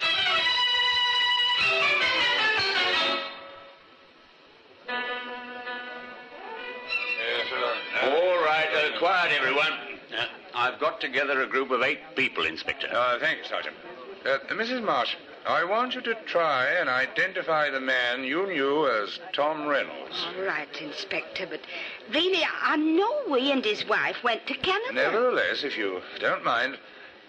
[9.02, 9.72] quiet, everyone.
[10.16, 12.86] Uh, I've got together a group of eight people, Inspector.
[12.86, 13.74] Uh, thank you, Sergeant.
[14.24, 14.80] Uh, Mrs.
[14.80, 20.24] Marsh, I want you to try and identify the man you knew as Tom Reynolds.
[20.38, 21.62] All right, Inspector, but
[22.14, 24.92] really, I know he and his wife went to Canada.
[24.94, 26.78] Nevertheless, if you don't mind,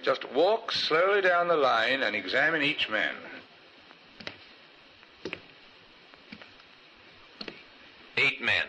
[0.04, 3.16] just walk slowly down the line and examine each man.
[8.16, 8.68] Eight men.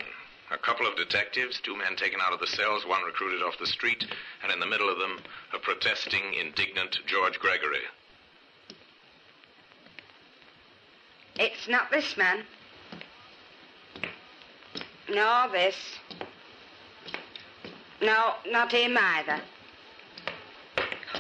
[0.65, 3.67] A couple of detectives, two men taken out of the cells, one recruited off the
[3.67, 4.03] street,
[4.43, 5.21] and in the middle of them,
[5.53, 7.83] a protesting, indignant George Gregory.
[11.37, 12.45] It's not this man.
[15.11, 15.77] Nor this.
[18.01, 19.43] No, not him either.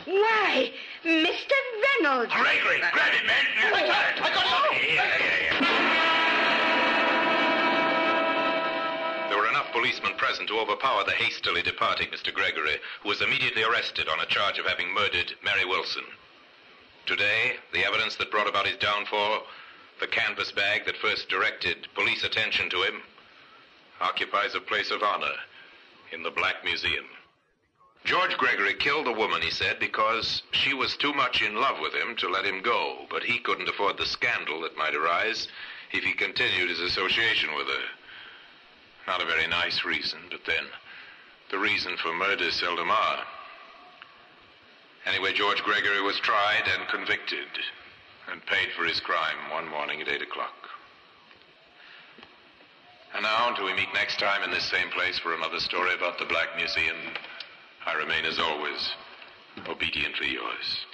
[0.06, 0.72] Why,
[1.04, 1.52] Mr.
[2.00, 2.32] Reynolds.
[2.32, 3.44] Gregory, grab him, man.
[3.74, 4.22] I got it.
[4.22, 5.83] I got were enough
[9.74, 12.32] policemen present to overpower the hastily departing Mr.
[12.32, 16.04] Gregory, who was immediately arrested on a charge of having murdered Mary Wilson.
[17.06, 19.42] Today, the evidence that brought about his downfall,
[19.98, 23.02] the canvas bag that first directed police attention to him,
[24.00, 25.34] occupies a place of honor
[26.12, 27.06] in the Black Museum.
[28.04, 31.94] George Gregory killed the woman, he said, because she was too much in love with
[31.94, 35.48] him to let him go, but he couldn't afford the scandal that might arise
[35.92, 37.84] if he continued his association with her.
[39.06, 40.64] Not a very nice reason, but then,
[41.50, 43.24] the reason for murder seldom are.
[45.06, 47.48] Anyway, George Gregory was tried and convicted
[48.30, 50.54] and paid for his crime one morning at 8 o'clock.
[53.14, 56.18] And now, until we meet next time in this same place for another story about
[56.18, 56.96] the Black Museum,
[57.86, 58.90] I remain, as always,
[59.68, 60.86] obediently yours.